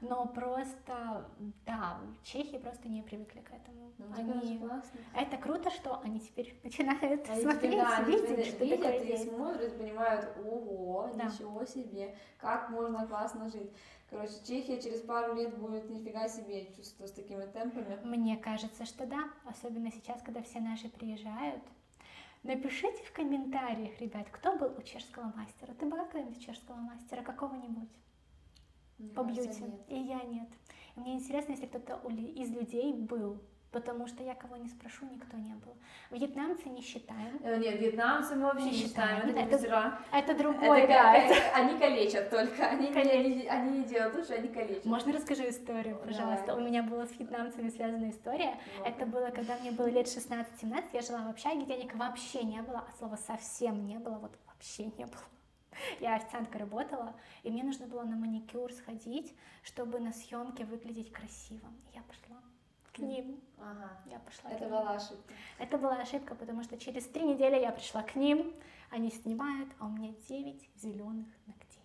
[0.00, 1.28] Но просто,
[1.66, 3.92] да, чехи просто не привыкли к этому.
[3.98, 4.60] Ну, Они...
[5.14, 8.82] это круто, что они теперь начинают Они смотреть, теперь, да, они видеть, теперь что видят
[8.82, 9.28] такое и есть.
[9.28, 11.24] смотрят, понимают, ого, Да.
[11.24, 13.72] ничего себе, как можно классно жить.
[14.08, 17.98] Короче, Чехия через пару лет будет нифига себе, чувствую, с такими темпами.
[18.04, 21.62] Мне кажется, что да, особенно сейчас, когда все наши приезжают.
[22.42, 25.74] Напишите в комментариях, ребят, кто был у чешского мастера.
[25.74, 27.90] Ты была когда-нибудь у чешского мастера какого-нибудь?
[28.98, 29.62] Мне по кажется, бьюти.
[29.62, 29.80] нет.
[29.88, 30.48] И я нет.
[30.96, 35.36] И мне интересно, если кто-то из людей был, потому что я кого не спрошу, никто
[35.36, 35.76] не был.
[36.10, 37.38] Вьетнамцы не считаем.
[37.42, 39.46] Э, Нет, вьетнамцы мы вообще Не считаем, считаем.
[39.46, 39.98] это Это-.
[40.12, 41.14] Это Это другой, как- да.
[41.16, 43.50] это- они калечат только, они, не- Калечат.
[43.52, 44.84] они не делают лучше, они калечат.
[44.86, 46.46] Можно расскажу историю, пожалуйста?
[46.46, 46.62] Давай.
[46.64, 48.56] У меня была с вьетнамцами связанная история.
[48.78, 48.88] Ну-ка.
[48.88, 52.84] Это было, когда мне было лет 16-17, я жила в общаге, денег вообще не было,
[52.88, 55.22] а слова совсем не было, вот вообще не было.
[56.00, 57.14] Я официанткой работала,
[57.44, 61.68] и мне нужно было на маникюр сходить, чтобы на съемке выглядеть красиво.
[61.94, 62.27] Я пошла
[62.98, 63.40] к ним.
[63.58, 65.34] Ага, Я пошла это была ошибка.
[65.58, 68.54] Это была ошибка, потому что через три недели я пришла к ним,
[68.90, 71.82] они снимают, а у меня 9 зеленых ногтей.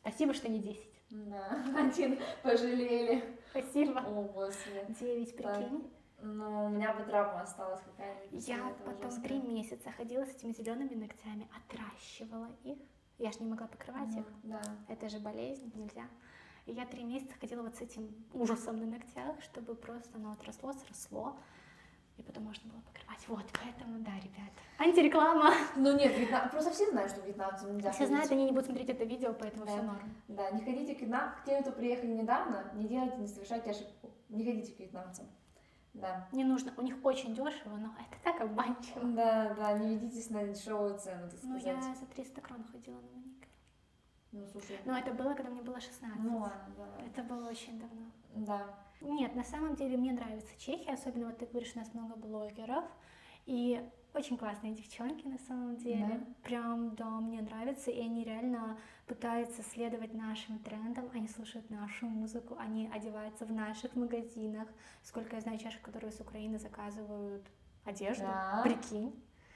[0.00, 0.90] Спасибо, что не 10.
[1.10, 3.38] Да, один пожалели.
[3.50, 4.00] Спасибо.
[4.00, 4.86] О, господи.
[5.00, 5.90] 9, прикинь.
[6.22, 8.46] Но у меня бы травма осталась какая-нибудь.
[8.46, 12.78] Я потом три месяца ходила с этими зелеными ногтями, отращивала их.
[13.18, 14.26] Я же не могла покрывать их.
[14.42, 14.60] Да.
[14.88, 16.08] Это же болезнь, нельзя.
[16.70, 20.72] И я три месяца ходила вот с этим ужасом на ногтях, чтобы просто оно отросло,
[20.72, 21.36] сросло,
[22.16, 23.26] и потом можно было покрывать.
[23.26, 24.52] Вот, поэтому, да, ребят.
[24.78, 25.52] Антиреклама.
[25.74, 26.48] Ну нет, вьетнам...
[26.48, 28.14] просто все знают, что вьетнамцам нельзя Все ходить.
[28.14, 29.72] знают, они не будут смотреть это видео, поэтому Да.
[29.72, 30.14] все норм.
[30.28, 31.32] Да, не ходите к Вьетнам.
[31.42, 34.10] К тем, кто приехали недавно, не делайте, не совершайте ошибку.
[34.28, 35.26] Не ходите к вьетнамцам.
[35.94, 36.28] Да.
[36.30, 39.00] Не нужно, у них очень дешево, но это так обманчиво.
[39.02, 41.84] Да, да, не ведитесь на дешевую цену, так Ну, сказать.
[41.84, 43.48] я за 300 крон ходила на маникюр.
[44.32, 44.78] Ну, слушай.
[44.84, 46.20] Но это было, когда мне было 16.
[46.22, 47.04] Ну ладно, да.
[47.04, 48.06] Это было очень давно.
[48.34, 48.74] Да.
[49.00, 52.84] Нет, на самом деле мне нравится Чехия, особенно вот ты говоришь, у нас много блогеров,
[53.46, 56.20] и очень классные девчонки на самом деле.
[56.42, 62.56] Прям, да, мне нравится, и они реально пытаются следовать нашим трендам, они слушают нашу музыку,
[62.58, 64.68] они одеваются в наших магазинах.
[65.02, 67.44] Сколько я знаю чашек, которые с Украины заказывают
[67.84, 68.60] одежду, Да.
[68.62, 69.14] прикинь.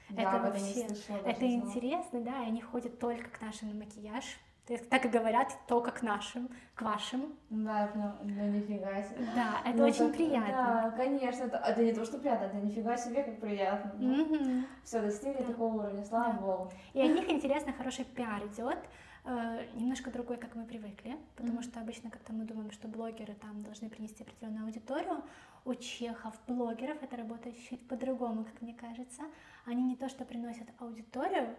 [0.09, 4.23] Да, это вообще, слышала, это интересно, да, и они ходят только к нашим на макияж.
[4.65, 7.35] То есть так и говорят, только к нашим, к вашим.
[7.51, 8.15] Да, поняла.
[8.23, 9.27] Ну, нифига себе.
[9.35, 10.51] Да, это Ну, очень так- приятно.
[10.91, 11.43] Да, конечно.
[11.43, 13.93] Это, это не то, что приятно, это нифига себе, как приятно.
[13.99, 14.65] Мгм.
[14.83, 15.51] Все, достигли Да.
[15.51, 16.39] такого уровня, слава Да.
[16.39, 16.71] богу.
[16.93, 18.79] И от них, интересно, хороший пиар идет,
[19.25, 21.63] э, немножко другой, как мы привыкли, потому Мгм.
[21.63, 25.21] что обычно как-то мы думаем, что блогеры там должны принести определенную аудиторию.
[25.63, 29.21] У чехов, блогеров это работает чуть по-другому, как мне кажется.
[29.65, 31.55] Они не то, что приносят аудиторию,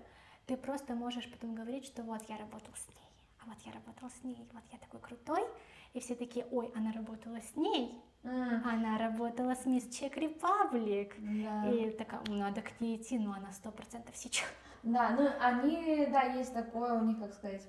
[0.47, 3.09] ты просто можешь потом говорить, что вот я работал с ней,
[3.41, 5.43] а вот я работал с ней, вот я такой крутой,
[5.95, 11.15] и все такие, ой, она работала с ней, она работала с Мисс Чек Репаблик.
[11.73, 14.47] И такая, «Ну, надо к ней идти, но она сто процентов сейчас.
[14.83, 17.67] Да, ну они, да, есть такое у них, как сказать,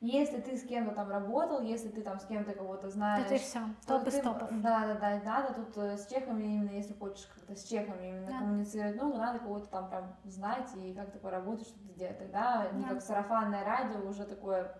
[0.00, 3.60] если ты с кем-то там работал, если ты там с кем-то кого-то знаешь, Это все,
[3.86, 4.48] то топ из ты- топов.
[4.62, 8.26] Да, да, да, надо тут э, с чехами именно, если хочешь как-то с чехами именно
[8.26, 8.38] Да.
[8.38, 12.18] коммуницировать, ну, надо кого-то там прям знать и как-то поработать, что-то делать.
[12.18, 12.88] Тогда не Да.
[12.90, 14.74] как сарафанное радио уже такое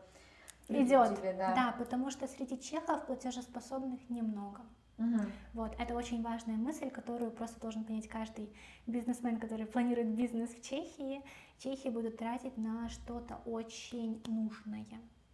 [0.68, 1.54] Идет, тебе, да.
[1.54, 4.60] да, потому что среди чехов платежеспособных немного.
[5.00, 5.32] Мгм.
[5.54, 8.52] Вот, это очень важная мысль, которую просто должен понять каждый
[8.86, 11.22] бизнесмен, который планирует бизнес в Чехии.
[11.58, 14.86] Чехии будут тратить на что-то очень нужное.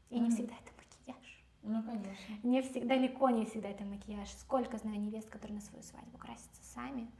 [0.09, 0.31] И не Мгм.
[0.31, 1.45] всегда это макияж.
[1.62, 2.35] Ну, конечно.
[2.45, 4.31] Не всегда, далеко не всегда это макияж.
[4.39, 7.11] Сколько знаю невест, которые на свою свадьбу красятся сами.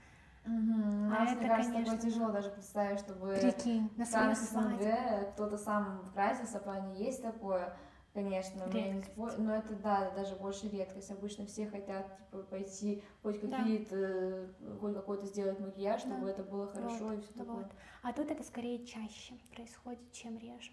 [0.45, 1.07] Мгм.
[1.11, 4.85] А Нас, это, мне кажется, такое конечно, тяжело даже представить, чтобы Прикинь, на свою свадьбу.
[5.33, 7.77] Кто-то сам красился, по плане есть такое,
[8.17, 9.39] конечно, но, я не Редкость.
[9.39, 11.11] но это да, даже больше редкость.
[11.11, 13.59] Обычно все хотят типа пойти хоть Да.
[13.59, 14.49] какие-то, э,
[14.81, 16.31] хоть какой-то сделать макияж, чтобы Да.
[16.31, 17.57] это было хорошо и все такое.
[17.57, 17.67] Вот.
[18.03, 20.73] А тут это скорее чаще происходит, чем реже.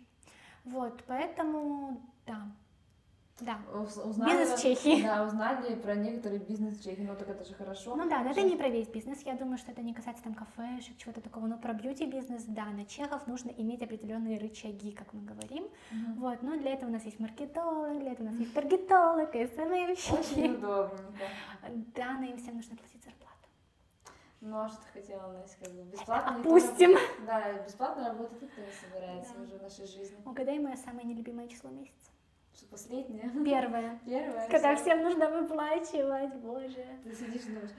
[0.63, 2.47] Вот, поэтому да.
[3.45, 3.57] Да.
[3.73, 5.01] Уз- Узнали, Бизнес в Чехии.
[5.03, 7.95] Да, узнали про некоторые бизнес в Чехии, ну так это же хорошо.
[7.95, 9.21] Ну да, но это не про весь бизнес.
[9.23, 11.47] Я думаю, что это не касается там кафешек, чего-то такого.
[11.47, 15.67] Но про бьюти-бизнес, да, на чехов нужно иметь определенные рычаги, как мы говорим.
[15.91, 16.13] Мгм.
[16.19, 19.47] Вот, но для этого у нас есть маркетолог, для этого у нас есть таргетолог, Очень
[19.49, 20.49] СММщики.
[20.49, 21.25] удобненько.
[21.95, 23.29] Да, но им всем нужно платить зарплату.
[24.41, 26.35] Ну а что ты хотела, Настя, как бы бесплатно?
[26.37, 26.89] Опустим.
[26.91, 29.43] работать- Да, бесплатно работать никто не собирается Да.
[29.43, 30.17] уже в нашей жизни.
[30.25, 32.11] Угадай мое самое нелюбимое число месяца.
[32.55, 33.29] Что последнее?
[33.45, 33.99] Первое.
[34.05, 34.47] Первое.
[34.49, 34.83] Когда всё.
[34.83, 36.85] всем нужно выплачивать, боже.
[37.03, 37.71] Ты сидишь и думаешь,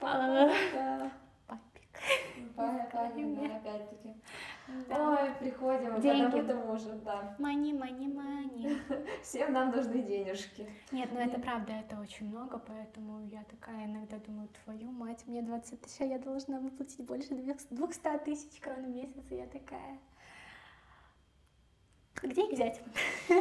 [0.00, 1.10] А, да,
[1.46, 2.00] Папик.
[2.56, 4.14] Да, опять-таки.
[4.88, 5.20] Да.
[5.22, 6.38] Ой, приходим к Деньги.
[6.38, 7.36] одному тому же, да.
[7.38, 8.76] Мани, мани, мани.
[9.22, 10.68] Всем нам нужны денежки.
[10.90, 15.42] Нет, ну это правда, это очень много, поэтому я такая иногда думаю, твою мать, мне
[15.42, 19.98] 20 тысяч, а я должна выплатить больше 200 тысяч крон в месяц, и я такая...
[22.22, 22.80] Где их взять?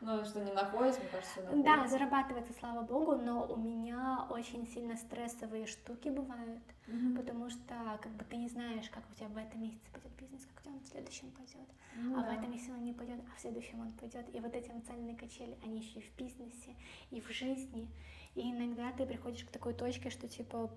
[0.00, 1.88] Ну, что не находится, мне кажется, Да, находится.
[1.98, 7.16] зарабатывается, слава богу, но у меня очень сильно стрессовые штуки бывают, Мгм.
[7.16, 10.46] потому что как бы ты не знаешь, как у тебя в этом месяце пойдет бизнес,
[10.46, 12.30] как у тебя он в следующем пойдет, Ну а да.
[12.30, 14.32] в этом месяце он не пойдет, а в следующем он пойдет.
[14.34, 16.74] И вот эти эмоциональные качели, они еще и в бизнесе,
[17.10, 17.88] и в жизни.
[18.36, 20.70] И иногда ты приходишь к такой точке, что типа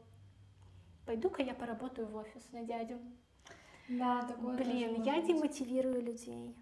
[1.05, 2.97] пойду-ка я поработаю в офис на дядю.
[3.87, 6.55] Да, такое Блин, я демотивирую людей.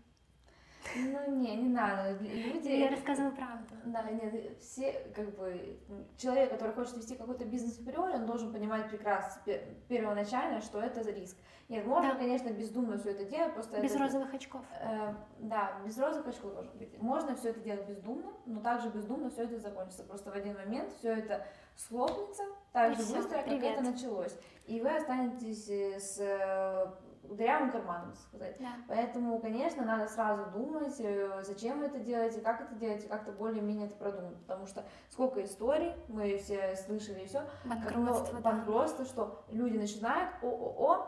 [0.96, 2.18] Ну, не, не надо.
[2.24, 2.70] Люди...
[2.70, 3.76] Я рассказываю правду.
[3.86, 5.80] Да, нет, все, как бы,
[6.18, 11.04] человек, который хочет вести какой-то бизнес априори, он должен понимать прекрасно пе- первоначально, что это
[11.04, 11.38] за риск.
[11.70, 12.18] Нет, можно, Да.
[12.18, 14.62] конечно, бездумно все это делать, просто Без это- розовых очков.
[14.82, 16.98] Э, да, без розовых очков должен быть.
[17.00, 20.04] Можно все это делать бездумно, но также бездумно все это закончится.
[20.04, 23.64] Просто в один момент все это схлопнется так И же всё, быстро, как привет.
[23.80, 24.36] это началось.
[24.66, 26.88] И вы останетесь э, с э,
[27.36, 28.58] дырявым карманом, так сказать.
[28.60, 28.76] Да.
[28.88, 33.88] Поэтому, конечно, надо сразу думать, э, зачем вы это делаете, как это делаете, как-то более-менее
[33.88, 34.38] это продумать.
[34.38, 38.52] Потому что сколько историй, мы все слышали и все, Банкротство, да.
[38.52, 41.08] банкротство, что люди начинают ООО,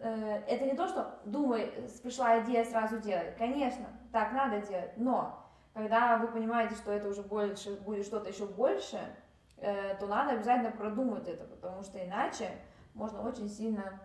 [0.00, 1.72] э, это не то, что думай,
[2.02, 3.34] пришла идея, сразу делай.
[3.38, 5.44] Конечно, так надо делать, но
[5.74, 8.98] когда вы понимаете, что это уже больше, будет что-то еще больше,
[9.58, 12.50] э, то надо обязательно продумать это, потому что иначе
[12.94, 14.00] можно очень сильно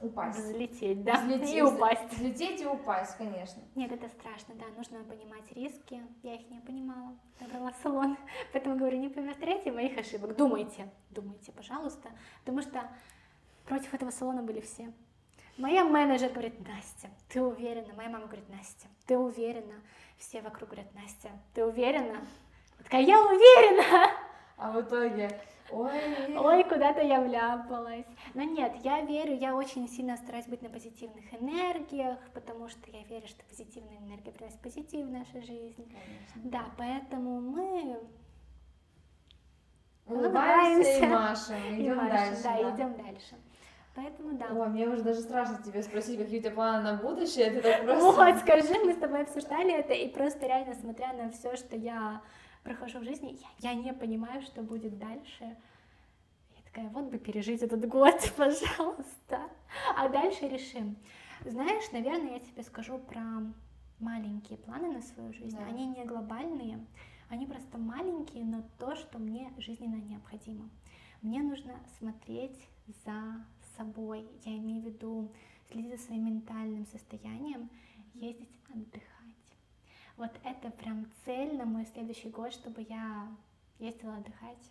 [0.00, 0.38] упасть.
[0.38, 2.12] Взлететь, да, Взлететь, и упасть.
[2.12, 3.62] Взлететь и упасть, конечно.
[3.74, 6.02] Нет, это страшно, да, нужно понимать риски.
[6.22, 8.16] Я их не понимала, набрала салон.
[8.52, 10.36] Поэтому говорю, не повторяйте моих ошибок.
[10.36, 12.10] Думайте, думайте, пожалуйста.
[12.40, 12.88] Потому что
[13.66, 14.92] против этого салона были все.
[15.56, 17.92] Моя менеджер говорит, Настя, ты уверена?
[17.94, 19.74] Моя мама говорит, Настя, ты уверена?
[20.16, 22.24] Все вокруг говорят, Настя, ты уверена?
[22.78, 24.10] Я такая, я уверена!
[24.56, 25.40] А в итоге,
[25.70, 28.06] ой, Ой, куда-то я вляпалась.
[28.34, 33.02] Но нет, я верю, я очень сильно стараюсь быть на позитивных энергиях, потому что я
[33.04, 35.92] верю, что позитивная энергия приносит позитив в нашу жизнь.
[36.36, 37.98] Да, поэтому мы
[40.06, 41.06] улыбаемся и улыбаемся.
[41.06, 42.42] машем, и идем маршем, дальше.
[42.42, 42.76] да, да.
[42.76, 43.36] идем дальше.
[43.94, 44.46] Поэтому да.
[44.52, 47.82] Ой, мне уже даже страшно тебе спросить, какие у тебя планы на будущее, ты так
[47.84, 48.04] просто...
[48.04, 52.22] Вот, скажи, мы с тобой обсуждали это, и просто реально, смотря на все, что я
[52.68, 55.56] прохожу в жизни, я, я не понимаю, что будет дальше.
[56.56, 59.50] Я такая, вот бы пережить этот год, пожалуйста.
[59.96, 60.96] А дальше решим.
[61.46, 63.22] Знаешь, наверное, я тебе скажу про
[64.00, 65.56] маленькие планы на свою жизнь.
[65.56, 65.64] Да.
[65.64, 66.84] Они не глобальные,
[67.30, 70.68] они просто маленькие, но то, что мне жизненно необходимо.
[71.22, 72.68] Мне нужно смотреть
[73.04, 73.46] за
[73.76, 75.32] собой, я имею в виду
[75.70, 77.70] следить за своим ментальным состоянием,
[78.14, 79.17] ездить отдыхать.
[80.18, 83.28] Вот это прям цель на мой следующий год, чтобы я
[83.78, 84.70] ездила отдыхать.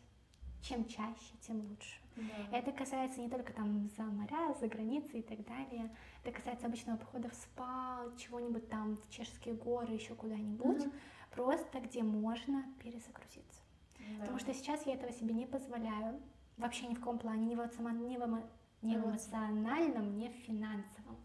[0.62, 2.00] Чем чаще, тем лучше.
[2.18, 2.58] Да.
[2.58, 5.90] Это касается не только там за моря, за границы и так далее.
[6.24, 10.80] Это касается обычного похода в спа, чего-нибудь там в чешские горы, еще куда-нибудь.
[10.86, 10.92] Мгм.
[11.32, 13.62] Просто где можно перезагрузиться.
[14.00, 14.22] Да.
[14.22, 16.20] Потому что сейчас я этого себе не позволяю.
[16.58, 18.50] Вообще ни в каком плане, ни в, эмоцион- ни в эмо-
[18.82, 21.16] ни в эмоциональном, ни в финансовом.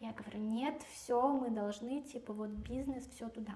[0.00, 3.54] Я говорю, нет, все, мы должны, типа, вот бизнес, все туда.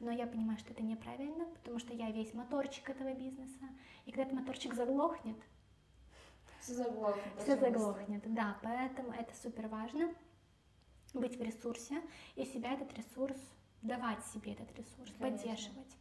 [0.00, 3.68] Но я понимаю, что это неправильно, потому что я весь моторчик этого бизнеса.
[4.06, 5.36] И когда этот моторчик заглохнет,
[6.60, 7.24] Все заглохнет.
[7.38, 8.22] все заглохнет.
[8.34, 10.12] Да, поэтому это супер важно
[11.12, 12.00] быть в ресурсе
[12.36, 13.36] и себя этот ресурс,
[13.82, 15.20] давать себе этот ресурс, Конечно.
[15.20, 15.96] поддерживать.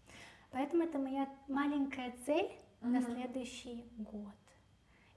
[0.52, 3.12] Поэтому это моя маленькая цель на Мгм.
[3.14, 4.34] следующий год.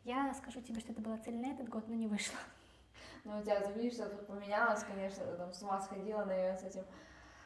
[0.05, 2.37] Я скажу тебе, что это была цель на этот год, но не вышло.
[3.25, 6.63] Ну, у тебя, ты видишь, что тут поменялось, конечно, там с ума сходила, наверное, с
[6.65, 6.83] этим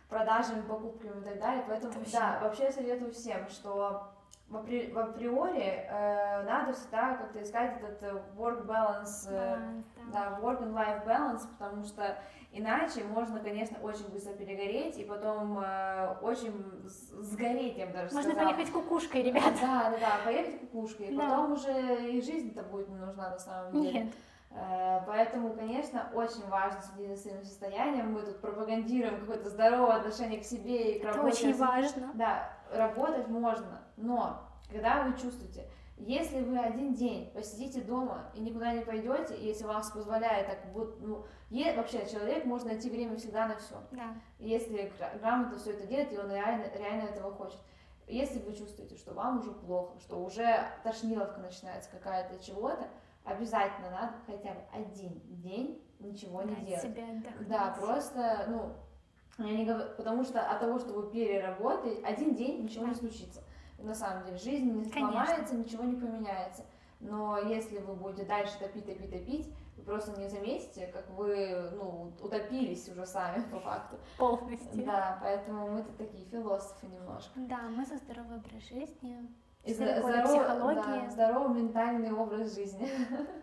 [0.08, 1.64] продажами, покупками и так далее.
[1.68, 2.12] Поэтому, Вообще.
[2.18, 4.08] да, вообще советую всем, что
[4.48, 9.84] в, апри- в априори э, надо всегда как-то искать этот э, work balance, э, Баланс,
[10.12, 10.30] да.
[10.30, 12.18] да, work and life balance, потому что
[12.50, 18.32] иначе можно, конечно, очень быстро перегореть и потом э, очень сгореть, я бы даже Можно
[18.32, 18.52] сказала.
[18.52, 19.52] поехать кукушкой, ребят.
[19.60, 21.22] Да, да, да, поехать кукушкой, и Да.
[21.28, 24.04] потом уже и жизнь-то будет не нужна на самом деле.
[24.06, 24.14] Нет.
[24.50, 28.12] Э, Поэтому, конечно, очень важно следить за своим состоянием.
[28.12, 31.48] Мы тут пропагандируем какое-то здоровое отношение к себе и к Это работе.
[31.48, 32.10] очень важно.
[32.14, 38.72] Да, работать можно, но когда вы чувствуете, если вы один день посидите дома и никуда
[38.72, 43.46] не пойдете, если вас позволяет так вот, ну, е- вообще человек может найти время всегда
[43.48, 43.74] на все.
[43.92, 44.14] Да.
[44.38, 47.58] Если гра- грамотно все это делать, и он реально, реально этого хочет.
[48.06, 52.86] Если вы чувствуете, что вам уже плохо, что уже тошниловка начинается какая-то чего-то,
[53.28, 56.82] обязательно надо хотя бы один день ничего не Дать делать.
[56.82, 57.48] себе отдохнуть.
[57.48, 62.64] Да, просто, ну, я не говорю, потому что от того, что вы переработаете, один день
[62.64, 63.42] ничего не случится.
[63.78, 66.64] На самом деле, жизнь не сломается, ничего не поменяется.
[67.00, 72.12] Но если вы будете дальше топить, топить, топить, вы просто не заметите, как вы, ну,
[72.20, 73.96] утопились уже сами, по факту.
[74.16, 74.84] Полностью.
[74.84, 77.30] Да, поэтому мы тут такие философы немножко.
[77.36, 79.28] Да, мы за здоровый образ жизни.
[79.74, 82.88] Здоровый, да, здоровый ментальный образ жизни.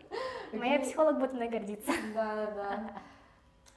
[0.54, 1.92] Моя психолог будет мной гордиться.
[2.16, 2.80] Да, да, да.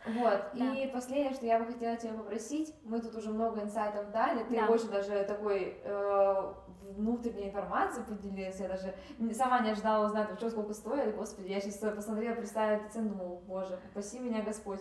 [0.06, 0.64] Вот, Да.
[0.74, 4.54] и последнее, что я бы хотела тебя попросить, мы тут уже много инсайтов дали, ты
[4.54, 4.66] Да.
[4.68, 6.52] очень даже такой э,
[6.96, 8.94] внутренней информацией поделилась, я даже
[9.34, 13.78] сама не ожидала узнать, что сколько стоит, господи, я сейчас посмотрела, представила цену, думала, боже,
[13.90, 14.80] упаси меня Господь,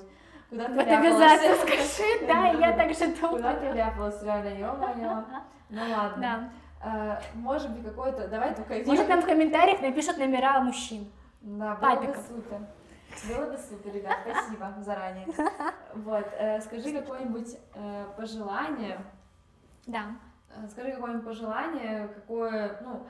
[0.50, 3.76] куда ты Вот обязательно скажи, да, и я так же Куда ты думаю.
[3.76, 5.26] ляпалась, реально, ё-моё.
[5.72, 6.22] Ну ладно.
[6.22, 6.50] Да.
[6.88, 8.76] Э, может быть, какой-то, давай только.
[8.86, 11.12] Может, нам в комментариях напишут номера мужчин.
[11.42, 12.26] Да, было бы Папиков.
[12.28, 12.60] супер.
[13.30, 15.28] Было бы супер, ребят, спасибо заранее.
[15.96, 19.00] Вот, э, скажи какое-нибудь э, пожелание,
[19.88, 20.16] Да.
[20.70, 23.08] скажи какое-нибудь пожелание, какое, ну,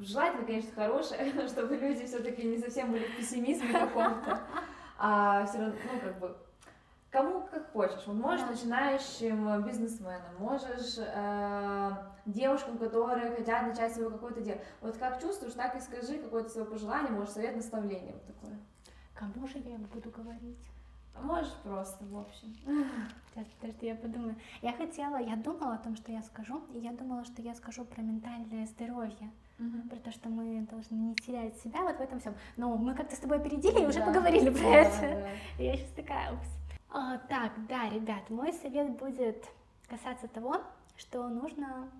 [0.00, 4.40] желательно, конечно, хорошее, чтобы люди все-таки не совсем были в пессимизме каком-то,
[4.98, 6.36] а все равно, ну, как бы,
[7.12, 8.02] кому как хочешь.
[8.06, 8.50] Вот можешь Да.
[8.52, 11.90] начинающим бизнесменом, можешь э,
[12.26, 14.58] девушкам, которые хотят начать свое какое-то дело.
[14.80, 18.58] Вот как чувствуешь, так и скажи какое-то свое пожелание, может, совет, наставление вот такое.
[19.14, 20.58] Кому же я буду говорить?
[21.22, 22.56] Можешь просто, в общем.
[23.34, 24.34] Сейчас, подожди, я подумаю.
[24.62, 27.84] Я хотела, я думала о том, что я скажу, и я думала, что я скажу
[27.84, 29.30] про ментальное здоровье,
[29.90, 32.34] про то, что мы должны не терять себя вот в этом всем.
[32.56, 34.06] Но мы как-то с тобой опередили и уже Да.
[34.06, 35.00] поговорили про Да, это.
[35.00, 35.62] да.
[35.62, 36.48] Я сейчас такая, упс.
[36.94, 39.48] А, так, да, ребят, мой совет будет
[39.88, 40.60] касаться того,
[40.94, 41.90] что нужно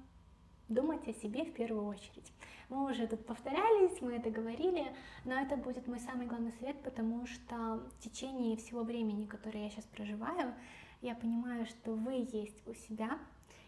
[0.68, 2.30] думать о себе в первую очередь.
[2.68, 7.26] Мы уже тут повторялись, мы это говорили, но это будет мой самый главный совет, потому
[7.26, 10.55] что в течение всего времени, которое я сейчас проживаю,
[11.01, 13.18] я понимаю, что вы есть у себя,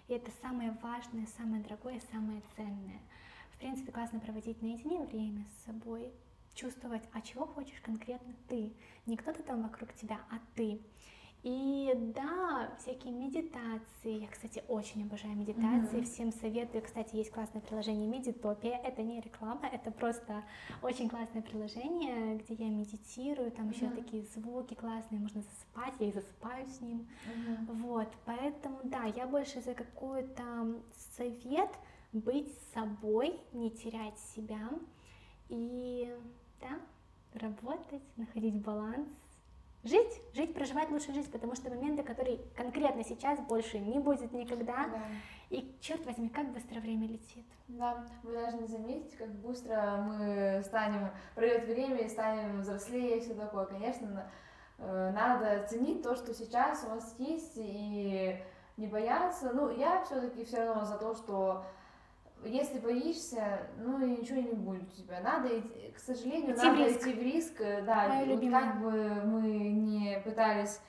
[0.09, 3.01] и это самое важное, самое дорогое, самое ценное.
[3.53, 6.12] В принципе, классно проводить наедине время с собой,
[6.55, 8.72] чувствовать, а чего хочешь конкретно ты,
[9.07, 10.80] не кто-то там вокруг тебя, а ты.
[11.44, 14.20] И да, всякие медитации.
[14.22, 16.00] Я, кстати, очень обожаю медитации.
[16.00, 16.82] Всем советую.
[16.82, 18.78] Кстати, есть классное приложение Медитопия.
[18.78, 20.42] Это не реклама, это просто
[20.80, 23.50] очень классное приложение, где я медитирую.
[23.50, 25.92] Там еще такие звуки классные, можно засыпать.
[25.98, 27.07] Я и засыпаю с ним.
[27.68, 30.80] Вот, поэтому да, я больше за какой-то
[31.14, 31.70] совет
[32.14, 34.70] быть собой, не терять себя
[35.50, 36.11] и
[36.64, 39.08] да, работать, находить баланс,
[39.84, 44.86] жить, жить, проживать лучшую жизнь, потому что моменты, которые конкретно сейчас больше не будет никогда.
[44.88, 45.02] Да.
[45.50, 47.44] И черт возьми, как быстро время летит.
[47.68, 53.20] Да, вы даже не заметите, как быстро мы станем, пройдет время и станем взрослее и
[53.20, 53.66] все такое.
[53.66, 54.30] Конечно,
[54.78, 58.36] э, надо ценить то, что сейчас у вас есть, и
[58.76, 59.52] не бояться.
[59.52, 61.64] Ну, я все-таки все равно за то, что
[62.47, 65.20] если боишься, ну и ничего не будет у тебя.
[65.20, 65.49] Надо
[65.95, 67.01] к сожалению, Идти в надо риск.
[67.03, 68.92] идти в риск, э, да, вот как бы
[69.24, 70.80] мы не пытались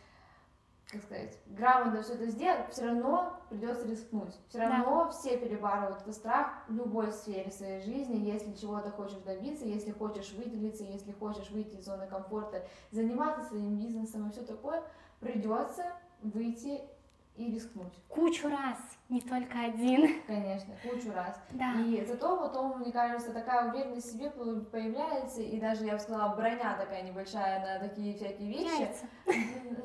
[0.91, 4.35] как сказать, грамотно все это сделать, все равно придется рискнуть.
[4.47, 4.69] Все Да.
[4.69, 9.91] равно все перебарывают этот страх в любой сфере своей жизни, если чего-то хочешь добиться, если
[9.91, 14.83] хочешь выделиться, если хочешь выйти из зоны комфорта, заниматься своим бизнесом и все такое,
[15.19, 15.85] придется
[16.21, 16.81] выйти
[17.35, 18.77] и рискнуть, Кучу раз,
[19.09, 20.21] не только один.
[20.25, 21.37] конечно, кучу раз.
[21.51, 21.73] Да.
[21.81, 25.99] И зато потом, мне кажется, такая уверенность в себе по- появляется, и даже, я бы
[25.99, 28.81] сказала, броня такая небольшая на такие всякие вещи.
[28.81, 29.05] Яйца.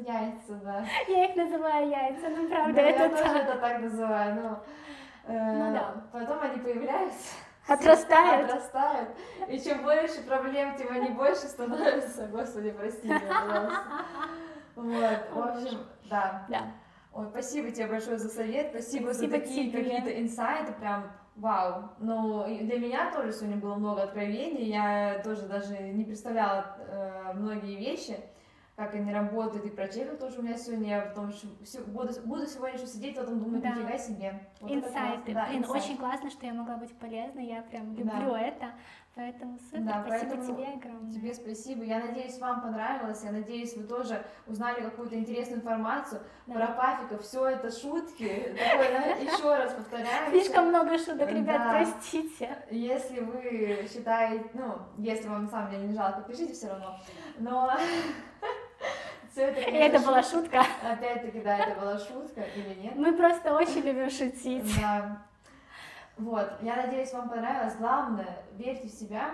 [0.06, 0.84] Яйца, да.
[1.08, 3.42] Я их называю яйца, ну правда, Да, я это тоже так.
[3.48, 4.64] это так называю, но
[5.26, 6.04] э, Ну да.
[6.12, 7.34] потом они появляются,
[7.66, 8.48] Отрастают.
[8.50, 9.08] отрастают,
[9.48, 12.26] и чем больше проблем, тем они больше становятся.
[12.28, 13.80] Господи, прости меня, пожалуйста.
[14.76, 15.78] Вот, в общем,
[16.08, 16.46] да.
[16.48, 16.62] Да.
[17.12, 19.82] Ой, спасибо тебе большое за совет, спасибо, Спасибо за такие тебе.
[19.82, 21.90] какие-то инсайты, прям вау.
[21.98, 27.76] Ну, для меня тоже сегодня было много откровений, я тоже даже не представляла э, многие
[27.76, 28.16] вещи,
[28.80, 31.30] как они работают, и про чеков тоже у меня сегодня, я потом
[31.88, 33.72] буду, буду сегодня еще сидеть, потом думать, Да.
[33.72, 34.40] нифига себе.
[34.58, 35.34] Вот Инсайты.
[35.34, 35.84] Да, Блин, инсайты.
[35.84, 38.00] очень классно, что я могла быть полезной, я прям Да.
[38.00, 38.70] люблю это.
[39.16, 41.12] Поэтому супер, Да, спасибо поэтому тебе огромное.
[41.12, 41.84] Тебе спасибо.
[41.84, 43.22] Я надеюсь, вам понравилось.
[43.24, 46.54] Я надеюсь, вы тоже узнали какую-то интересную информацию Да.
[46.54, 47.20] про пафиков.
[47.22, 48.54] Все это шутки.
[48.56, 50.30] Да, еще раз повторяю.
[50.30, 51.70] Слишком много шуток, ребят, Да.
[51.70, 52.56] простите.
[52.70, 56.96] Если вы считаете, ну, если вам на самом деле не жалко, пишите все равно.
[57.40, 57.68] Но
[59.30, 60.64] все это, конечно, это была шутка.
[60.82, 62.96] Опять-таки, да, это была шутка или нет.
[62.96, 64.80] Мы просто очень любим шутить.
[64.80, 65.22] Да.
[66.16, 67.76] Вот, я надеюсь, вам понравилось.
[67.76, 69.30] Главное, верьте в себя,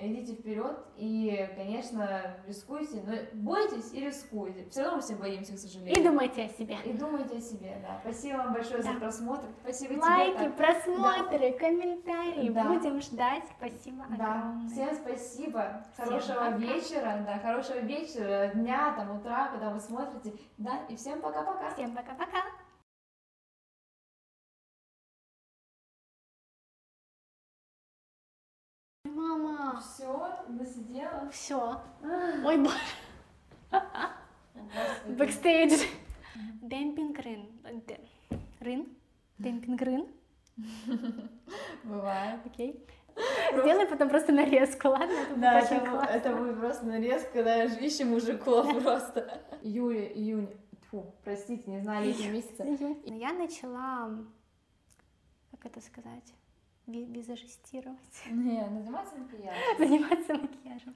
[0.00, 4.68] идите вперед и, конечно, рискуйте, но бойтесь и рискуйте.
[4.70, 5.96] Все равно мы все боимся, к сожалению.
[5.98, 6.76] И думайте о себе.
[6.84, 7.98] И думайте о себе, да.
[8.02, 8.98] Спасибо вам большое за Да.
[8.98, 9.46] просмотр.
[9.62, 10.44] Спасибо Лайки, тебе.
[10.50, 10.56] так.
[10.56, 12.48] просмотры, комментарии.
[12.50, 12.64] Да.
[12.64, 13.44] Будем ждать.
[13.58, 14.68] Спасибо Да, огромное.
[14.68, 15.84] всем спасибо.
[15.94, 16.50] Всем Хорошего пока.
[16.56, 20.38] вечера, да, хорошего вечера, дня, там, утра, когда вы смотрите.
[20.58, 21.70] Да, и всем пока-пока.
[21.74, 22.42] Всем пока-пока.
[30.58, 31.28] Досидела.
[31.30, 31.80] все.
[32.44, 33.80] Ой, боже.
[35.08, 35.84] Бэкстейдж.
[36.62, 37.48] Демпинг рын.
[38.60, 38.86] Рын?
[39.38, 40.06] Демпинг рын?
[41.84, 42.40] Бывает.
[42.46, 42.84] Окей.
[43.52, 45.12] Сделай потом просто нарезку, ладно?
[45.12, 46.10] Это Да, это, классно.
[46.12, 49.40] это будет просто нарезка, да, ищем мужиков просто.
[49.62, 50.48] Июль, июнь,
[50.90, 52.64] фу, простите, не знаю, летние месяцы.
[52.64, 54.10] Но я начала,
[55.52, 56.34] как это сказать,
[56.86, 57.98] визажистировать,
[58.30, 59.78] Не, заниматься макияжем.
[59.78, 60.94] заниматься макияжем.